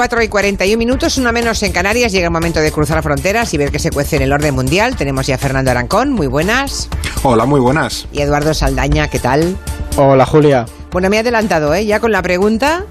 Las 0.00 0.08
4 0.08 0.22
y 0.22 0.28
41 0.28 0.78
minutos, 0.78 1.18
una 1.18 1.30
menos 1.30 1.62
en 1.62 1.72
Canarias, 1.72 2.10
llega 2.10 2.24
el 2.24 2.30
momento 2.30 2.58
de 2.58 2.72
cruzar 2.72 3.02
fronteras 3.02 3.52
y 3.52 3.58
ver 3.58 3.70
qué 3.70 3.78
se 3.78 3.90
cuece 3.90 4.16
en 4.16 4.22
el 4.22 4.32
orden 4.32 4.54
mundial. 4.54 4.96
Tenemos 4.96 5.26
ya 5.26 5.34
a 5.34 5.38
Fernando 5.38 5.72
Arancón, 5.72 6.10
muy 6.10 6.26
buenas. 6.26 6.88
Hola, 7.22 7.44
muy 7.44 7.60
buenas. 7.60 8.08
Y 8.10 8.22
Eduardo 8.22 8.54
Saldaña, 8.54 9.08
¿qué 9.08 9.18
tal? 9.18 9.58
Hola, 9.98 10.24
Julia. 10.24 10.64
Bueno, 10.90 11.10
me 11.10 11.16
he 11.16 11.18
adelantado, 11.18 11.74
¿eh? 11.74 11.84
Ya 11.84 12.00
con 12.00 12.12
la 12.12 12.22
pregunta. 12.22 12.86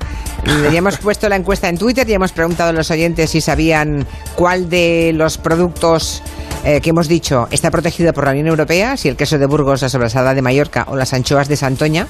Ya 0.72 0.78
hemos 0.78 0.98
puesto 1.00 1.28
la 1.30 1.36
encuesta 1.36 1.68
en 1.68 1.80
Twitter 1.80 2.08
y 2.08 2.14
hemos 2.14 2.32
preguntado 2.32 2.70
a 2.70 2.74
los 2.74 2.92
oyentes 2.92 3.32
si 3.32 3.42
sabían 3.42 4.06
cuál 4.36 4.70
de 4.70 5.10
los 5.16 5.40
productos 5.40 6.22
eh, 6.66 6.82
que 6.82 6.90
hemos 6.90 7.08
dicho 7.08 7.48
está 7.52 7.72
protegido 7.72 8.12
por 8.14 8.26
la 8.26 8.32
Unión 8.32 8.48
Europea, 8.48 8.98
si 8.98 9.08
el 9.08 9.16
queso 9.16 9.38
de 9.38 9.46
Burgos, 9.46 9.82
la 9.82 9.90
sobrasada 9.90 10.34
de 10.34 10.42
Mallorca 10.42 10.86
o 10.90 10.96
las 10.96 11.14
anchoas 11.14 11.48
de 11.48 11.56
Santoña. 11.56 12.08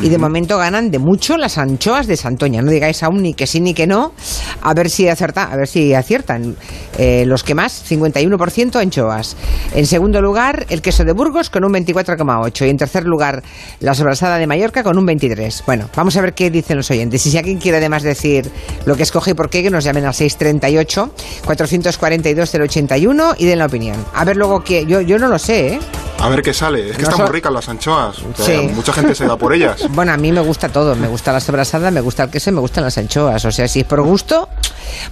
Y 0.00 0.08
de 0.08 0.18
momento 0.18 0.58
ganan 0.58 0.90
de 0.90 0.98
mucho 0.98 1.36
las 1.36 1.58
anchoas 1.58 2.06
de 2.06 2.16
Santoña. 2.16 2.62
No 2.62 2.70
digáis 2.70 3.02
aún 3.02 3.22
ni 3.22 3.34
que 3.34 3.46
sí 3.46 3.60
ni 3.60 3.74
que 3.74 3.86
no. 3.86 4.12
A 4.60 4.74
ver 4.74 4.90
si 4.90 5.08
acerta, 5.08 5.44
a 5.44 5.56
ver 5.56 5.68
si 5.68 5.94
aciertan. 5.94 6.56
Eh, 6.98 7.24
los 7.26 7.44
que 7.44 7.54
más, 7.54 7.84
51% 7.88 8.76
anchoas. 8.80 9.36
En 9.74 9.86
segundo 9.86 10.20
lugar, 10.20 10.66
el 10.68 10.82
queso 10.82 11.04
de 11.04 11.12
Burgos 11.12 11.50
con 11.50 11.64
un 11.64 11.72
24,8. 11.72 12.66
Y 12.66 12.70
en 12.70 12.76
tercer 12.76 13.04
lugar, 13.04 13.42
la 13.80 13.94
sobrasada 13.94 14.38
de 14.38 14.46
Mallorca 14.46 14.82
con 14.82 14.98
un 14.98 15.06
23. 15.06 15.62
Bueno, 15.66 15.88
vamos 15.94 16.16
a 16.16 16.20
ver 16.20 16.34
qué 16.34 16.50
dicen 16.50 16.76
los 16.76 16.90
oyentes. 16.90 17.24
Y 17.26 17.30
si 17.30 17.38
alguien 17.38 17.58
quiere 17.58 17.78
además 17.78 18.02
decir 18.02 18.50
lo 18.84 18.96
que 18.96 19.04
escoge 19.04 19.30
y 19.30 19.34
por 19.34 19.48
qué, 19.48 19.62
que 19.62 19.70
nos 19.70 19.84
llamen 19.84 20.04
al 20.06 20.14
638 20.14 21.14
442 21.44 22.54
081 22.54 23.34
y 23.38 23.46
den 23.46 23.58
la 23.58 23.66
opinión. 23.66 23.91
A 24.14 24.24
ver 24.24 24.36
luego 24.36 24.62
que 24.62 24.86
yo, 24.86 25.00
yo 25.00 25.18
no 25.18 25.28
lo 25.28 25.38
sé, 25.38 25.74
¿eh? 25.74 25.80
A 26.18 26.28
ver 26.28 26.42
qué 26.42 26.54
sale. 26.54 26.90
Es 26.90 26.96
que 26.96 27.02
No 27.02 27.08
están 27.10 27.26
muy 27.26 27.32
ricas 27.34 27.52
las 27.52 27.68
anchoas. 27.68 28.18
O 28.20 28.32
sea, 28.36 28.60
Sí. 28.60 28.68
Mucha 28.74 28.92
gente 28.92 29.12
se 29.14 29.26
da 29.26 29.36
por 29.36 29.52
ellas. 29.52 29.88
Bueno, 29.90 30.12
a 30.12 30.16
mí 30.16 30.30
me 30.30 30.40
gusta 30.40 30.68
todo. 30.68 30.94
Me 30.94 31.08
gusta 31.08 31.32
la 31.32 31.40
sobrasada, 31.40 31.90
me 31.90 32.00
gusta 32.00 32.22
el 32.24 32.30
queso 32.30 32.50
y 32.50 32.52
me 32.52 32.60
gustan 32.60 32.84
las 32.84 32.96
anchoas. 32.96 33.44
O 33.44 33.50
sea, 33.50 33.66
si 33.66 33.80
es 33.80 33.86
por 33.86 34.02
gusto. 34.02 34.48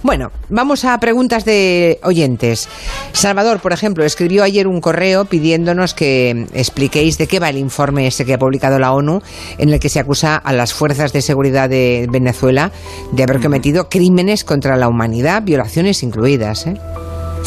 Bueno, 0.03 0.31
vamos 0.49 0.85
a 0.85 0.97
preguntas 0.99 1.43
de 1.43 1.99
oyentes. 2.03 2.69
Salvador, 3.11 3.59
por 3.59 3.73
ejemplo, 3.73 4.05
escribió 4.05 4.43
ayer 4.43 4.67
un 4.67 4.79
correo 4.79 5.25
pidiéndonos 5.25 5.93
que 5.93 6.47
expliquéis 6.53 7.17
de 7.17 7.27
qué 7.27 7.39
va 7.39 7.49
el 7.49 7.57
informe 7.57 8.07
ese 8.07 8.25
que 8.25 8.33
ha 8.33 8.39
publicado 8.39 8.79
la 8.79 8.93
ONU, 8.93 9.21
en 9.57 9.69
el 9.69 9.79
que 9.81 9.89
se 9.89 9.99
acusa 9.99 10.37
a 10.37 10.53
las 10.53 10.73
fuerzas 10.73 11.11
de 11.11 11.21
seguridad 11.21 11.69
de 11.69 12.07
Venezuela 12.09 12.71
de 13.11 13.23
haber 13.23 13.41
cometido 13.41 13.89
crímenes 13.89 14.43
contra 14.45 14.77
la 14.77 14.87
humanidad, 14.87 15.43
violaciones 15.43 16.03
incluidas. 16.03 16.67
¿eh? 16.67 16.75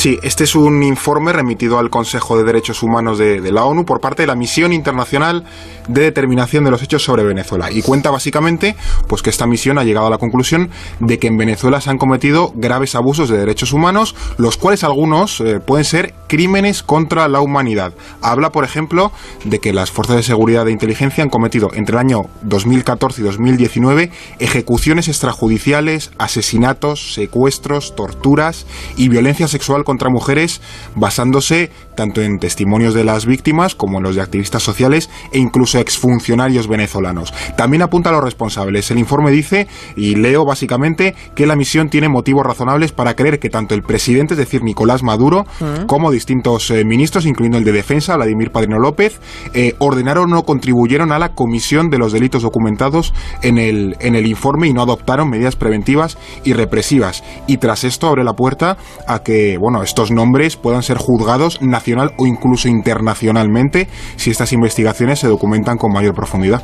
Sí, 0.05 0.19
este 0.23 0.45
es 0.45 0.55
un 0.55 0.83
informe 0.83 1.33
remitido 1.33 1.79
al 1.79 1.89
Consejo 1.89 2.37
de 2.37 2.45
Derechos 2.45 2.83
Humanos 2.83 3.17
de, 3.17 3.41
la 3.51 3.65
ONU 3.65 3.87
por 3.87 4.03
parte 4.03 4.25
de 4.25 4.27
la 4.27 4.35
Misión 4.35 4.75
Internacional 4.75 5.45
de 5.89 6.03
Determinación 6.03 6.63
de 6.63 6.71
los 6.71 6.83
Hechos 6.83 7.03
sobre 7.03 7.25
Venezuela. 7.25 7.73
Y 7.73 7.81
cuenta 7.81 8.11
básicamente 8.11 8.77
pues 9.09 9.23
que 9.23 9.31
esta 9.31 9.47
misión 9.47 9.79
ha 9.79 9.83
llegado 9.83 10.07
a 10.07 10.11
la 10.11 10.19
conclusión 10.19 10.69
de 11.01 11.19
que 11.19 11.29
en 11.29 11.39
Venezuela 11.39 11.81
se 11.81 11.89
han 11.89 11.97
cometido 11.97 12.53
graves 12.55 12.95
abusos 12.95 13.31
de 13.31 13.39
derechos 13.39 13.73
humanos, 13.73 14.15
los 14.37 14.59
cuales 14.59 14.85
algunos 14.85 15.41
eh, 15.41 15.59
pueden 15.61 15.87
ser 15.87 16.13
crímenes 16.27 16.83
contra 16.83 17.27
la 17.29 17.41
humanidad. 17.41 17.95
Habla, 18.21 18.51
por 18.51 18.65
ejemplo, 18.65 19.11
de 19.45 19.59
que 19.59 19.73
las 19.73 19.91
fuerzas 19.91 20.17
de 20.17 20.23
seguridad 20.23 20.67
de 20.67 20.73
inteligencia 20.73 21.25
han 21.25 21.31
cometido 21.31 21.71
entre 21.73 21.95
el 21.95 22.01
año 22.01 22.27
2014 22.43 23.23
y 23.23 23.25
2019 23.25 24.11
ejecuciones 24.39 25.09
extrajudiciales, 25.09 26.11
asesinatos, 26.19 27.15
secuestros, 27.15 27.97
torturas 27.97 28.67
y 28.99 29.09
violencia 29.09 29.49
sexual 29.49 29.83
contra 29.85 29.94
mujeres 30.11 30.61
basándose 30.95 31.71
tanto 31.95 32.23
en 32.23 32.39
testimonios 32.39 32.95
de 32.95 33.05
las 33.05 33.27
víctimas 33.27 33.75
como 33.75 33.99
en 33.99 34.05
los 34.05 34.17
de 34.17 34.23
activistas 34.23 34.63
sociales 34.63 35.11
e 35.33 35.39
incluso 35.39 35.79
exfuncionarios 35.79 36.69
venezolanos. 36.69 37.33
También 37.57 37.83
apunta 37.83 38.11
a 38.11 38.13
los 38.13 38.25
responsables. 38.25 38.91
El 38.91 38.99
informe 38.99 39.31
dice, 39.31 39.69
y 39.97 40.15
leo 40.17 40.45
básicamente, 40.45 41.15
que 41.35 41.47
la 41.47 41.57
misión 41.57 41.89
tiene 41.89 42.09
motivos 42.09 42.45
razonables 42.45 42.93
para 42.93 43.15
creer 43.15 43.39
que 43.39 43.51
tanto 43.51 43.75
el 43.75 43.83
presidente, 43.83 44.35
es 44.35 44.39
decir, 44.39 44.63
Nicolás 44.63 45.03
Maduro, 45.03 45.47
como 45.87 46.11
distintos 46.11 46.71
eh, 46.71 46.85
ministros, 46.85 47.27
incluyendo 47.27 47.59
el 47.59 47.65
de 47.65 47.73
Defensa, 47.73 48.17
Vladimir 48.17 48.51
Padrino 48.51 48.79
López, 48.79 49.21
eh, 49.53 49.75
ordenaron 49.79 50.33
o 50.35 50.45
contribuyeron 50.45 51.13
a 51.13 51.19
la 51.19 51.31
comisión 51.35 51.91
de 51.91 51.99
los 51.99 52.13
delitos 52.13 52.43
documentados 52.43 53.13
en 53.43 53.59
el, 53.59 53.97
en 54.01 54.15
el 54.15 54.27
informe 54.27 54.69
y 54.69 54.73
no 54.73 54.83
adoptaron 54.83 55.29
medidas 55.31 55.57
preventivas 55.57 56.19
y 56.45 56.53
represivas. 56.53 57.23
Y 57.47 57.59
tras 57.59 57.85
esto 57.85 58.09
abre 58.09 58.25
la 58.25 58.35
puerta 58.35 58.77
a 59.07 59.23
que, 59.23 59.57
bueno, 59.59 59.83
estos 59.83 60.11
nombres 60.11 60.57
puedan 60.57 60.83
ser 60.83 60.97
juzgados 60.97 61.61
nacional 61.85 62.13
o 62.17 62.27
incluso 62.27 62.69
internacionalmente 62.69 63.89
si 64.17 64.31
estas 64.31 64.53
investigaciones 64.53 65.19
se 65.19 65.29
documentan 65.29 65.77
con 65.77 65.93
mayor 65.93 66.15
profundidad. 66.15 66.63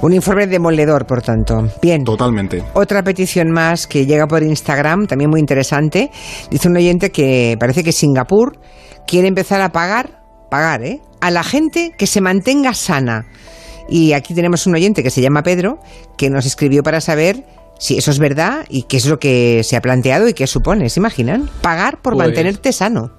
Un 0.00 0.12
informe 0.12 0.46
demoledor, 0.46 1.06
por 1.06 1.22
tanto. 1.22 1.68
Bien. 1.82 2.04
Totalmente. 2.04 2.62
Otra 2.74 3.02
petición 3.02 3.50
más 3.50 3.86
que 3.86 4.06
llega 4.06 4.26
por 4.26 4.42
Instagram, 4.42 5.06
también 5.06 5.30
muy 5.30 5.40
interesante. 5.40 6.10
Dice 6.50 6.68
un 6.68 6.76
oyente 6.76 7.10
que 7.10 7.56
parece 7.58 7.82
que 7.82 7.92
Singapur 7.92 8.58
quiere 9.06 9.28
empezar 9.28 9.60
a 9.60 9.70
pagar, 9.70 10.20
pagar, 10.50 10.82
¿eh? 10.84 11.00
A 11.20 11.30
la 11.30 11.42
gente 11.42 11.92
que 11.98 12.06
se 12.06 12.20
mantenga 12.20 12.74
sana. 12.74 13.26
Y 13.88 14.12
aquí 14.12 14.34
tenemos 14.34 14.66
un 14.66 14.74
oyente 14.74 15.02
que 15.02 15.10
se 15.10 15.20
llama 15.20 15.42
Pedro, 15.42 15.78
que 16.16 16.30
nos 16.30 16.46
escribió 16.46 16.82
para 16.82 17.00
saber 17.00 17.44
si 17.78 17.96
eso 17.98 18.10
es 18.10 18.18
verdad 18.18 18.64
y 18.68 18.82
qué 18.82 18.98
es 18.98 19.06
lo 19.06 19.18
que 19.18 19.62
se 19.64 19.76
ha 19.76 19.80
planteado 19.80 20.28
y 20.28 20.34
qué 20.34 20.46
supone. 20.46 20.88
¿Se 20.90 21.00
imaginan? 21.00 21.48
Pagar 21.62 22.00
por 22.02 22.14
Pues- 22.14 22.26
mantenerte 22.28 22.72
sano. 22.72 23.10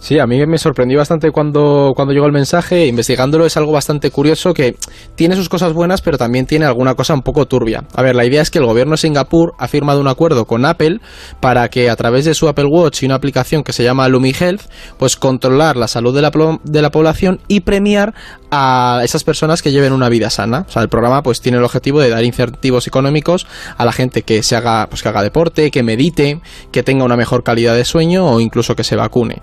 Sí, 0.00 0.18
a 0.18 0.26
mí 0.26 0.44
me 0.46 0.56
sorprendió 0.56 0.96
bastante 0.96 1.30
cuando, 1.30 1.92
cuando 1.94 2.14
llegó 2.14 2.24
el 2.24 2.32
mensaje. 2.32 2.86
Investigándolo 2.86 3.44
es 3.44 3.58
algo 3.58 3.70
bastante 3.70 4.10
curioso 4.10 4.54
que 4.54 4.76
tiene 5.14 5.36
sus 5.36 5.50
cosas 5.50 5.74
buenas, 5.74 6.00
pero 6.00 6.16
también 6.16 6.46
tiene 6.46 6.64
alguna 6.64 6.94
cosa 6.94 7.12
un 7.12 7.20
poco 7.20 7.46
turbia. 7.46 7.84
A 7.94 8.02
ver, 8.02 8.16
la 8.16 8.24
idea 8.24 8.40
es 8.40 8.50
que 8.50 8.58
el 8.58 8.64
gobierno 8.64 8.92
de 8.92 8.96
Singapur 8.96 9.52
ha 9.58 9.68
firmado 9.68 10.00
un 10.00 10.08
acuerdo 10.08 10.46
con 10.46 10.64
Apple 10.64 11.00
para 11.40 11.68
que 11.68 11.90
a 11.90 11.96
través 11.96 12.24
de 12.24 12.32
su 12.32 12.48
Apple 12.48 12.64
Watch 12.64 13.02
y 13.02 13.06
una 13.06 13.16
aplicación 13.16 13.62
que 13.62 13.74
se 13.74 13.84
llama 13.84 14.08
Lumi 14.08 14.32
Health, 14.32 14.62
pues 14.98 15.16
controlar 15.16 15.76
la 15.76 15.86
salud 15.86 16.14
de 16.14 16.22
la, 16.22 16.30
de 16.64 16.82
la 16.82 16.90
población 16.90 17.40
y 17.46 17.60
premiar 17.60 18.14
a 18.50 19.02
esas 19.04 19.22
personas 19.22 19.60
que 19.60 19.70
lleven 19.70 19.92
una 19.92 20.08
vida 20.08 20.30
sana. 20.30 20.64
O 20.66 20.72
sea, 20.72 20.82
el 20.82 20.88
programa 20.88 21.22
pues 21.22 21.42
tiene 21.42 21.58
el 21.58 21.64
objetivo 21.64 22.00
de 22.00 22.08
dar 22.08 22.24
incentivos 22.24 22.86
económicos 22.86 23.46
a 23.76 23.84
la 23.84 23.92
gente 23.92 24.22
que 24.22 24.42
se 24.42 24.56
haga, 24.56 24.86
pues 24.88 25.02
que 25.02 25.10
haga 25.10 25.22
deporte, 25.22 25.70
que 25.70 25.82
medite, 25.82 26.40
que 26.72 26.82
tenga 26.82 27.04
una 27.04 27.16
mejor 27.16 27.44
calidad 27.44 27.74
de 27.74 27.84
sueño 27.84 28.26
o 28.26 28.40
incluso 28.40 28.74
que 28.74 28.82
se 28.82 28.96
vacune. 28.96 29.42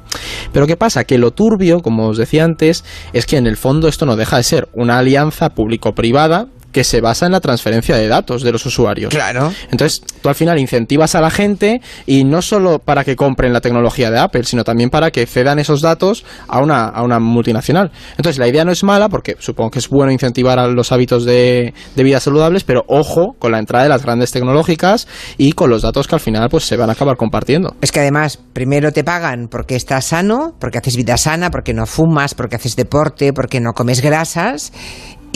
Pero 0.54 0.68
¿qué 0.68 0.76
pasa? 0.76 1.04
Que 1.04 1.18
lo 1.18 1.32
turbio, 1.32 1.82
como 1.82 2.08
os 2.08 2.18
decía 2.18 2.44
antes, 2.44 2.84
es 3.14 3.26
que 3.26 3.38
en 3.38 3.48
el 3.48 3.58
fondo 3.58 3.88
esto 3.88 4.06
no 4.06 4.16
deja 4.16 4.38
de 4.38 4.44
ser 4.44 4.70
una 4.74 4.98
alianza 4.98 5.50
público-privada 5.50 6.48
que 6.72 6.84
se 6.84 7.02
basa 7.02 7.26
en 7.26 7.32
la 7.32 7.40
transferencia 7.40 7.96
de 7.96 8.08
datos 8.08 8.44
de 8.44 8.52
los 8.52 8.66
usuarios. 8.66 9.14
Claro. 9.14 9.52
Entonces, 9.72 10.02
tú 10.22 10.30
al 10.30 10.36
final 10.36 10.60
incentivas 10.60 11.16
a 11.16 11.22
la 11.22 11.30
gente 11.30 11.82
y 12.06 12.24
no 12.24 12.42
solo 12.42 12.80
para 12.80 13.04
que 13.04 13.16
compren 13.16 13.54
la 13.54 13.62
tecnología 13.62 14.12
de 14.12 14.20
Apple, 14.20 14.44
sino 14.44 14.64
también 14.64 14.90
para 14.90 15.12
que 15.12 15.26
cedan 15.26 15.60
esos 15.60 15.82
datos 15.82 16.26
a 16.48 16.60
una, 16.60 16.86
a 16.86 17.04
una 17.04 17.20
multinacional. 17.20 17.92
Entonces, 18.12 18.38
la 18.38 18.48
idea 18.48 18.66
no 18.66 18.72
es 18.72 18.84
mala 18.84 19.10
porque 19.10 19.36
supongo 19.40 19.72
que 19.72 19.80
es 19.80 19.90
bueno 19.90 20.12
incentivar 20.12 20.60
a 20.60 20.68
los 20.68 20.92
hábitos 20.92 21.26
de, 21.26 21.74
de 21.96 22.04
vida 22.04 22.20
saludables, 22.20 22.64
pero 22.64 22.84
ojo 22.88 23.36
con 23.40 23.52
la 23.52 23.60
entrada 23.60 23.84
de 23.84 23.90
las 23.90 24.04
grandes 24.04 24.32
tecnológicas 24.32 25.08
y 25.38 25.54
con 25.54 25.70
los 25.70 25.82
datos 25.82 26.08
que 26.08 26.16
al 26.16 26.22
final 26.22 26.50
pues 26.50 26.66
se 26.66 26.78
van 26.78 26.90
a 26.90 26.94
acabar 26.94 27.18
compartiendo. 27.18 27.76
Es 27.82 27.92
que 27.92 28.00
además, 28.00 28.40
primero 28.54 28.92
te 28.92 29.04
pagan 29.04 29.48
porque 29.50 29.76
estás 29.76 30.06
sano, 30.06 30.56
porque 30.60 30.78
haces 30.78 30.96
vida 30.96 31.18
sana, 31.18 31.50
porque 31.52 31.74
no 31.74 31.86
fumas, 31.86 32.36
porque 32.36 32.56
haces 32.56 32.76
deporte, 32.76 33.34
porque 33.34 33.60
no 33.60 33.74
comes 33.74 34.02
grasas. 34.02 34.72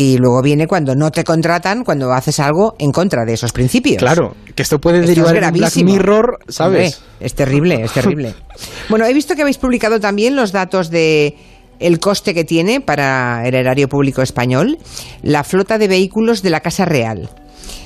Y 0.01 0.17
luego 0.17 0.41
viene 0.41 0.66
cuando 0.66 0.95
no 0.95 1.12
te 1.12 1.23
contratan, 1.23 1.84
cuando 1.84 2.12
haces 2.12 2.39
algo 2.39 2.73
en 2.79 2.91
contra 2.91 3.23
de 3.23 3.34
esos 3.34 3.51
principios. 3.51 4.00
Claro, 4.00 4.35
que 4.56 4.63
esto 4.63 4.79
puede 4.79 5.01
Esto 5.01 5.12
es 5.12 5.16
derivar 5.16 5.35
en 5.38 5.53
un 5.53 5.59
Black. 5.59 5.75
Mirror, 5.75 6.39
¿sabes? 6.47 6.95
Hombre, 6.95 7.07
es 7.19 7.36
terrible, 7.36 7.83
es 7.83 7.92
terrible. 7.92 8.33
bueno, 8.89 9.06
he 9.06 9.13
visto 9.13 9.36
que 9.36 9.44
habéis 9.44 9.59
publicado 9.59 10.00
también 10.00 10.36
los 10.36 10.51
datos 10.51 10.89
de 10.89 11.36
el 11.80 12.00
coste 12.00 12.33
que 12.33 12.44
tiene 12.44 12.81
para 12.81 13.48
el 13.48 13.53
erario 13.53 13.88
público 13.88 14.24
español 14.24 14.80
la 15.21 15.44
flota 15.44 15.77
de 15.77 15.88
vehículos 15.88 16.42
de 16.42 16.50
la 16.50 16.62
Casa 16.62 16.86
Real. 16.86 17.30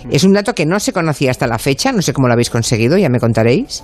Es 0.10 0.24
un 0.24 0.32
dato 0.32 0.56
que 0.56 0.66
no 0.66 0.80
se 0.80 0.94
conocía 0.94 1.32
hasta 1.32 1.48
la 1.48 1.60
fecha, 1.60 1.92
no 1.92 2.02
sé 2.02 2.14
cómo 2.14 2.28
lo 2.28 2.34
habéis 2.34 2.50
conseguido, 2.50 2.98
ya 2.98 3.10
me 3.10 3.20
contaréis. 3.20 3.84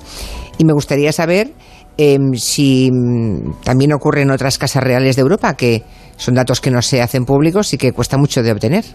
Y 0.57 0.63
me 0.63 0.71
gustaría 0.71 1.11
saber 1.11 1.51
em, 1.97 2.33
si 2.35 2.89
mm, 2.91 3.61
también 3.65 3.91
ocurre 3.91 4.21
en 4.21 4.31
otras 4.31 4.57
casas 4.57 4.83
reales 4.83 5.17
de 5.17 5.21
Europa, 5.21 5.53
que 5.55 5.83
son 6.21 6.35
datos 6.35 6.61
que 6.61 6.69
no 6.69 6.83
se 6.83 7.01
hacen 7.01 7.25
públicos 7.25 7.73
y 7.73 7.79
que 7.79 7.93
cuesta 7.93 8.15
mucho 8.15 8.43
de 8.43 8.51
obtener. 8.51 8.85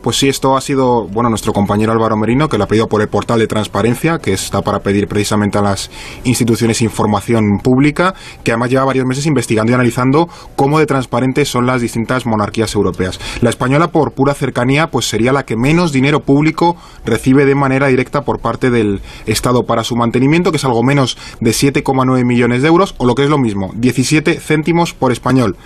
Pues 0.00 0.16
sí, 0.16 0.28
esto 0.28 0.56
ha 0.56 0.60
sido, 0.60 1.08
bueno, 1.08 1.28
nuestro 1.28 1.52
compañero 1.52 1.92
Álvaro 1.92 2.16
Merino, 2.16 2.48
que 2.48 2.56
lo 2.58 2.64
ha 2.64 2.66
pedido 2.68 2.88
por 2.88 3.02
el 3.02 3.08
portal 3.08 3.40
de 3.40 3.48
transparencia, 3.48 4.18
que 4.18 4.32
está 4.32 4.62
para 4.62 4.80
pedir 4.80 5.08
precisamente 5.08 5.58
a 5.58 5.62
las 5.62 5.90
instituciones 6.22 6.82
información 6.82 7.58
pública, 7.62 8.14
que 8.44 8.52
además 8.52 8.70
lleva 8.70 8.84
varios 8.84 9.06
meses 9.06 9.26
investigando 9.26 9.72
y 9.72 9.74
analizando 9.74 10.28
cómo 10.54 10.78
de 10.78 10.86
transparentes 10.86 11.48
son 11.48 11.66
las 11.66 11.80
distintas 11.80 12.26
monarquías 12.26 12.74
europeas. 12.76 13.18
La 13.40 13.50
española, 13.50 13.88
por 13.88 14.12
pura 14.12 14.34
cercanía, 14.34 14.88
pues 14.88 15.08
sería 15.08 15.32
la 15.32 15.44
que 15.44 15.56
menos 15.56 15.92
dinero 15.92 16.20
público 16.20 16.76
recibe 17.04 17.44
de 17.44 17.56
manera 17.56 17.88
directa 17.88 18.22
por 18.22 18.40
parte 18.40 18.70
del 18.70 19.02
Estado 19.26 19.62
para 19.64 19.84
su 19.84 19.96
mantenimiento, 19.96 20.52
que 20.52 20.58
es 20.58 20.64
algo 20.64 20.82
menos 20.84 21.16
de 21.40 21.50
7,9 21.50 22.24
millones 22.24 22.62
de 22.62 22.68
euros, 22.68 22.94
o 22.98 23.06
lo 23.06 23.14
que 23.16 23.24
es 23.24 23.30
lo 23.30 23.38
mismo, 23.38 23.72
17 23.76 24.40
céntimos 24.40 24.94
por 24.94 25.10
español. 25.12 25.56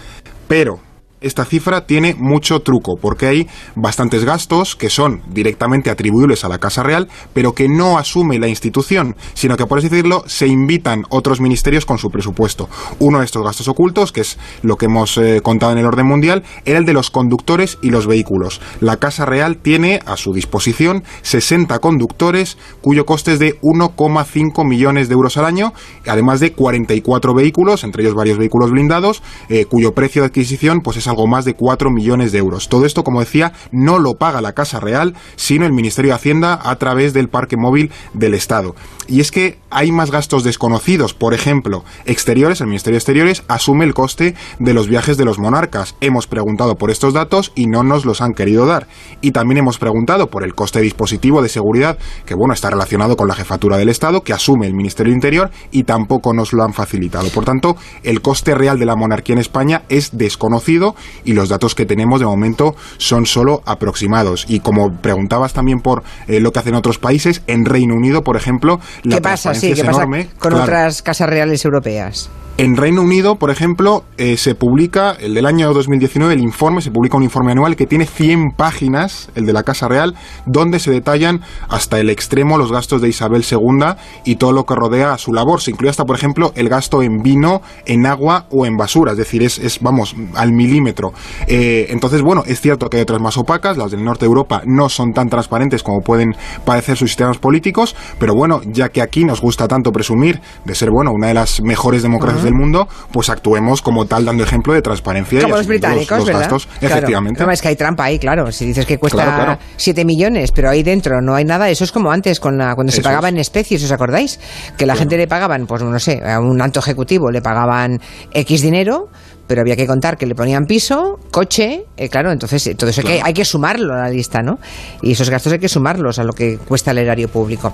Pero, 0.47 0.81
esta 1.21 1.45
cifra 1.45 1.87
tiene 1.87 2.15
mucho 2.15 2.61
truco, 2.61 2.97
porque 3.01 3.27
hay 3.27 3.49
bastantes 3.75 4.25
gastos 4.25 4.77
que 4.77 4.91
son 4.91 5.23
directamente 5.31 5.91
atribuibles 5.91 6.45
a 6.45 6.49
la 6.49 6.59
Casa 6.59 6.83
Real, 6.83 7.09
pero 7.33 7.53
que 7.53 7.69
no 7.69 7.99
asume 7.99 8.39
la 8.39 8.49
institución, 8.49 9.17
sino 9.35 9.57
que, 9.57 9.67
por 9.67 9.79
así 9.79 9.89
decirlo, 9.89 10.25
se 10.27 10.47
invitan 10.47 11.05
otros 11.09 11.41
ministerios 11.41 11.87
con 11.87 11.99
su 11.99 12.11
presupuesto. 12.11 12.69
Uno 12.99 13.21
de 13.21 13.25
estos 13.25 13.43
gastos 13.43 13.69
ocultos, 13.69 14.13
que 14.13 14.21
es 14.21 14.39
lo 14.63 14.77
que 14.77 14.87
hemos 14.87 15.17
eh, 15.19 15.41
contado 15.43 15.73
en 15.73 15.79
el 15.79 15.87
orden 15.87 16.07
mundial, 16.07 16.45
era 16.65 16.79
el 16.79 16.85
de 16.85 16.93
los 16.93 17.11
conductores 17.11 17.79
y 17.83 17.91
los 17.91 18.07
vehículos. 18.07 18.61
La 18.81 18.99
Casa 18.99 19.25
Real 19.25 19.57
tiene 19.57 20.01
a 20.07 20.17
su 20.17 20.33
disposición 20.33 21.03
60 21.23 21.79
conductores, 21.79 22.59
cuyo 22.81 23.07
coste 23.07 23.33
es 23.33 23.39
de 23.39 23.59
1,5 23.61 24.69
millones 24.69 25.09
de 25.09 25.15
euros 25.15 25.37
al 25.39 25.47
año, 25.47 25.73
además 26.07 26.41
de 26.41 26.53
44 26.53 27.35
vehículos, 27.35 27.85
entre 27.85 28.03
ellos 28.03 28.15
varios 28.15 28.39
vehículos 28.39 28.71
blindados, 28.71 29.23
eh, 29.49 29.65
cuyo 29.65 29.93
precio 29.93 30.23
de 30.23 30.27
adquisición 30.27 30.81
pues, 30.81 30.99
es 30.99 31.06
algo 31.07 31.27
más 31.27 31.45
de 31.45 31.55
4 31.55 31.91
millones 31.91 32.33
de 32.33 32.39
euros. 32.39 32.69
Todo 32.69 32.87
esto, 32.87 33.05
como 33.05 33.21
decía, 33.21 33.53
no 33.73 33.99
lo 33.99 34.15
paga 34.15 34.41
la 34.41 34.53
Casa 34.53 34.81
Real, 34.81 35.15
sino 35.37 35.67
el 35.67 35.73
Ministerio 35.73 36.11
de 36.11 36.17
Hacienda 36.17 36.61
a 36.63 36.77
través 36.77 37.13
del 37.13 37.29
parque 37.29 37.57
móvil 37.57 37.91
del 38.15 38.35
Estado. 38.35 38.75
Y 39.09 39.21
es 39.21 39.31
que 39.31 39.59
hay 39.71 39.93
más 39.93 40.11
gastos 40.11 40.43
desconocidos, 40.43 41.15
por 41.15 41.33
ejemplo, 41.33 41.85
exteriores, 42.07 42.61
el 42.61 42.67
Ministerio 42.67 42.95
de 42.95 42.99
Exteriores 42.99 43.45
asume 43.47 43.85
el 43.85 43.95
coste 43.95 44.35
de 44.59 44.75
los 44.75 44.89
viajes 44.89 45.17
de 45.17 45.25
los 45.25 45.39
monarcas. 45.39 45.95
Hemos 46.01 46.27
preguntado 46.27 46.75
por 46.75 46.91
estos 46.91 47.15
datos 47.15 47.53
y 47.55 47.67
no 47.67 47.85
nos 47.85 48.05
los 48.05 48.21
han 48.21 48.33
querido 48.33 48.67
dar. 48.67 48.89
Y 49.21 49.31
también 49.31 49.59
hemos 49.59 49.79
preguntado 49.79 50.29
por 50.29 50.45
el 50.45 50.55
coste 50.55 50.81
dispositivo 50.81 51.41
de 51.41 51.49
seguridad, 51.49 51.99
que 52.25 52.35
bueno, 52.35 52.53
está 52.53 52.71
relacionado 52.71 53.17
con 53.17 53.29
la 53.29 53.35
jefatura 53.35 53.77
del 53.77 53.89
Estado, 53.89 54.23
que 54.23 54.33
asume 54.33 54.67
el 54.67 54.75
Ministerio 54.75 55.13
de 55.13 55.17
Interior 55.17 55.51
y 55.71 55.85
tampoco 55.85 56.33
nos 56.35 56.53
lo 56.53 56.65
han 56.65 56.73
facilitado. 56.73 57.29
Por 57.29 57.45
tanto, 57.45 57.77
el 58.03 58.23
coste 58.23 58.55
real 58.55 58.79
de 58.79 58.87
la 58.87 58.97
monarquía 58.97 59.35
en 59.35 59.41
España 59.41 59.83
es 59.89 60.17
desconocido 60.19 60.96
y 61.25 61.33
los 61.33 61.49
datos 61.49 61.75
que 61.75 61.87
tenemos 61.87 62.21
de 62.21 62.27
momento 62.27 62.75
son 62.99 63.27
solo 63.27 63.63
aproximados. 63.65 64.45
Y 64.49 64.61
como 64.61 64.93
preguntabas 64.93 65.53
también 65.53 65.81
por 65.81 66.03
eh, 66.29 66.41
lo 66.41 66.53
que 66.53 66.59
hacen 66.61 66.75
otros 66.75 66.99
países, 66.99 67.43
en 67.47 67.65
Reino 67.65 67.95
Unido, 67.95 68.23
por 68.23 68.37
ejemplo, 68.37 68.81
la 69.03 69.17
¿Qué 69.17 69.23
pasa? 69.23 69.55
Sí, 69.55 69.73
¿qué 69.75 69.85
pasa 69.85 70.07
con 70.39 70.55
otras 70.55 71.03
casas 71.03 71.29
reales 71.29 71.65
europeas? 71.65 72.31
En 72.59 72.75
Reino 72.75 73.03
Unido, 73.03 73.37
por 73.37 73.51
ejemplo, 73.51 74.05
eh, 74.17 74.39
se 74.39 74.55
publica, 74.55 75.11
el 75.11 75.35
del 75.35 75.45
año 75.45 75.75
2019, 75.75 76.33
el 76.33 76.41
informe, 76.41 76.81
se 76.81 76.91
publica 76.91 77.19
un 77.19 77.23
informe 77.23 77.53
anual 77.53 77.77
que 77.77 77.85
tiene 77.85 78.07
100 78.07 78.53
páginas, 78.57 79.31
el 79.35 79.45
de 79.45 79.53
la 79.53 79.63
Casa 79.63 79.89
Real, 79.89 80.15
donde 80.47 80.79
se 80.79 80.91
detallan 80.91 81.43
hasta 81.69 82.01
el 82.01 82.09
extremo 82.09 82.57
los 82.57 82.73
gastos 82.73 83.03
de 83.03 83.11
Isabel 83.11 83.45
II 83.45 83.97
y 84.25 84.37
todo 84.37 84.53
lo 84.53 84.65
que 84.65 84.75
rodea 84.75 85.13
a 85.13 85.19
su 85.19 85.35
labor. 85.35 85.61
Se 85.61 85.71
incluye 85.71 85.91
hasta, 85.91 86.07
por 86.07 86.17
ejemplo, 86.17 86.53
el 86.55 86.71
gasto 86.71 87.03
en 87.03 87.19
vino, 87.19 87.61
en 87.85 88.07
agua 88.07 88.47
o 88.51 88.65
en 88.65 88.79
basura, 88.79 89.13
es 89.13 89.19
decir, 89.19 89.43
es, 89.43 89.79
vamos, 89.83 90.17
al 90.35 90.53
milímetro. 90.53 91.13
Eh, 91.49 91.89
entonces, 91.91 92.23
bueno, 92.23 92.43
es 92.47 92.63
cierto 92.63 92.89
que 92.89 92.97
hay 92.97 93.03
otras 93.03 93.21
más 93.21 93.37
opacas, 93.37 93.77
las 93.77 93.91
del 93.91 94.03
norte 94.03 94.25
de 94.25 94.29
Europa 94.29 94.63
no 94.65 94.89
son 94.89 95.13
tan 95.13 95.29
transparentes 95.29 95.83
como 95.83 96.01
pueden 96.01 96.35
parecer 96.65 96.97
sus 96.97 97.11
sistemas 97.11 97.37
políticos, 97.37 97.95
pero 98.19 98.35
bueno, 98.35 98.63
ya 98.65 98.89
que 98.89 99.03
aquí 99.03 99.27
nos 99.27 99.43
gusta 99.43 99.69
tanto 99.69 99.93
presumir 99.93 100.41
de 100.65 100.75
ser, 100.75 100.89
bueno, 100.91 101.11
una 101.13 101.27
de 101.27 101.35
las 101.35 101.61
mejores 101.61 102.03
democracias 102.03 102.46
del 102.47 102.55
mundo, 102.55 102.89
pues 103.13 103.29
actuemos 103.29 103.83
como 103.83 104.07
tal 104.07 104.25
dando 104.25 104.43
ejemplo 104.43 104.73
de 104.73 104.83
transparencia. 104.83 105.43
Como 105.43 105.57
los 105.57 105.67
británicos. 105.67 106.27
Gastos, 106.27 106.69
efectivamente. 106.81 107.45
No, 107.45 107.51
es 107.51 107.61
que 107.61 107.69
hay 107.69 107.77
trampa 107.77 108.05
ahí, 108.05 108.19
claro. 108.19 108.51
Si 108.51 108.67
dices 108.67 108.87
que 108.87 108.99
cuesta 108.99 109.59
7 109.77 110.05
millones, 110.05 110.53
pero 110.53 110.71
ahí 110.71 110.83
dentro 110.83 111.21
no 111.21 111.35
hay 111.35 111.45
nada, 111.45 111.69
eso 111.69 111.85
es 111.85 111.93
como 111.93 112.11
antes, 112.11 112.41
con 112.41 112.57
la, 112.57 112.75
cuando 112.75 112.93
se 112.93 113.03
pagaba 113.03 113.29
en 113.29 113.39
especies, 113.39 113.85
¿os 113.85 113.93
acordáis? 113.93 114.41
Que 114.77 114.87
la 114.87 114.97
gente 114.97 115.17
le 115.17 115.27
pagaban, 115.27 115.67
pues 115.67 115.83
no 115.83 115.99
sé, 115.99 116.23
a 116.25 116.41
un 116.41 116.61
alto 116.63 116.81
ejecutivo 116.81 117.31
le 117.31 117.43
pagaban 117.43 118.01
X 118.33 118.63
dinero 118.63 119.09
pero 119.47 119.61
había 119.61 119.77
que 119.77 119.87
contar 119.87 120.17
que 120.17 120.27
le 120.27 120.35
ponían 120.35 120.67
piso, 120.67 121.19
coche, 121.31 121.85
eh, 121.97 122.09
claro, 122.09 122.33
entonces 122.33 122.67
eh, 122.67 122.75
todo 122.75 122.91
eso 122.91 123.03
hay, 123.07 123.35
que, 123.35 123.45
sumarlo 123.45 123.95
a 123.95 123.99
la 123.99 124.11
lista, 124.11 124.43
¿no? 124.43 124.59
Y 125.03 125.13
esos 125.13 125.31
gastos 125.31 125.53
hay 125.53 125.59
que 125.59 125.69
sumarlos 125.69 126.19
a 126.19 126.25
lo 126.25 126.33
que 126.33 126.59
cuesta 126.59 126.91
el 126.91 126.99
erario 126.99 127.29
público. 127.29 127.73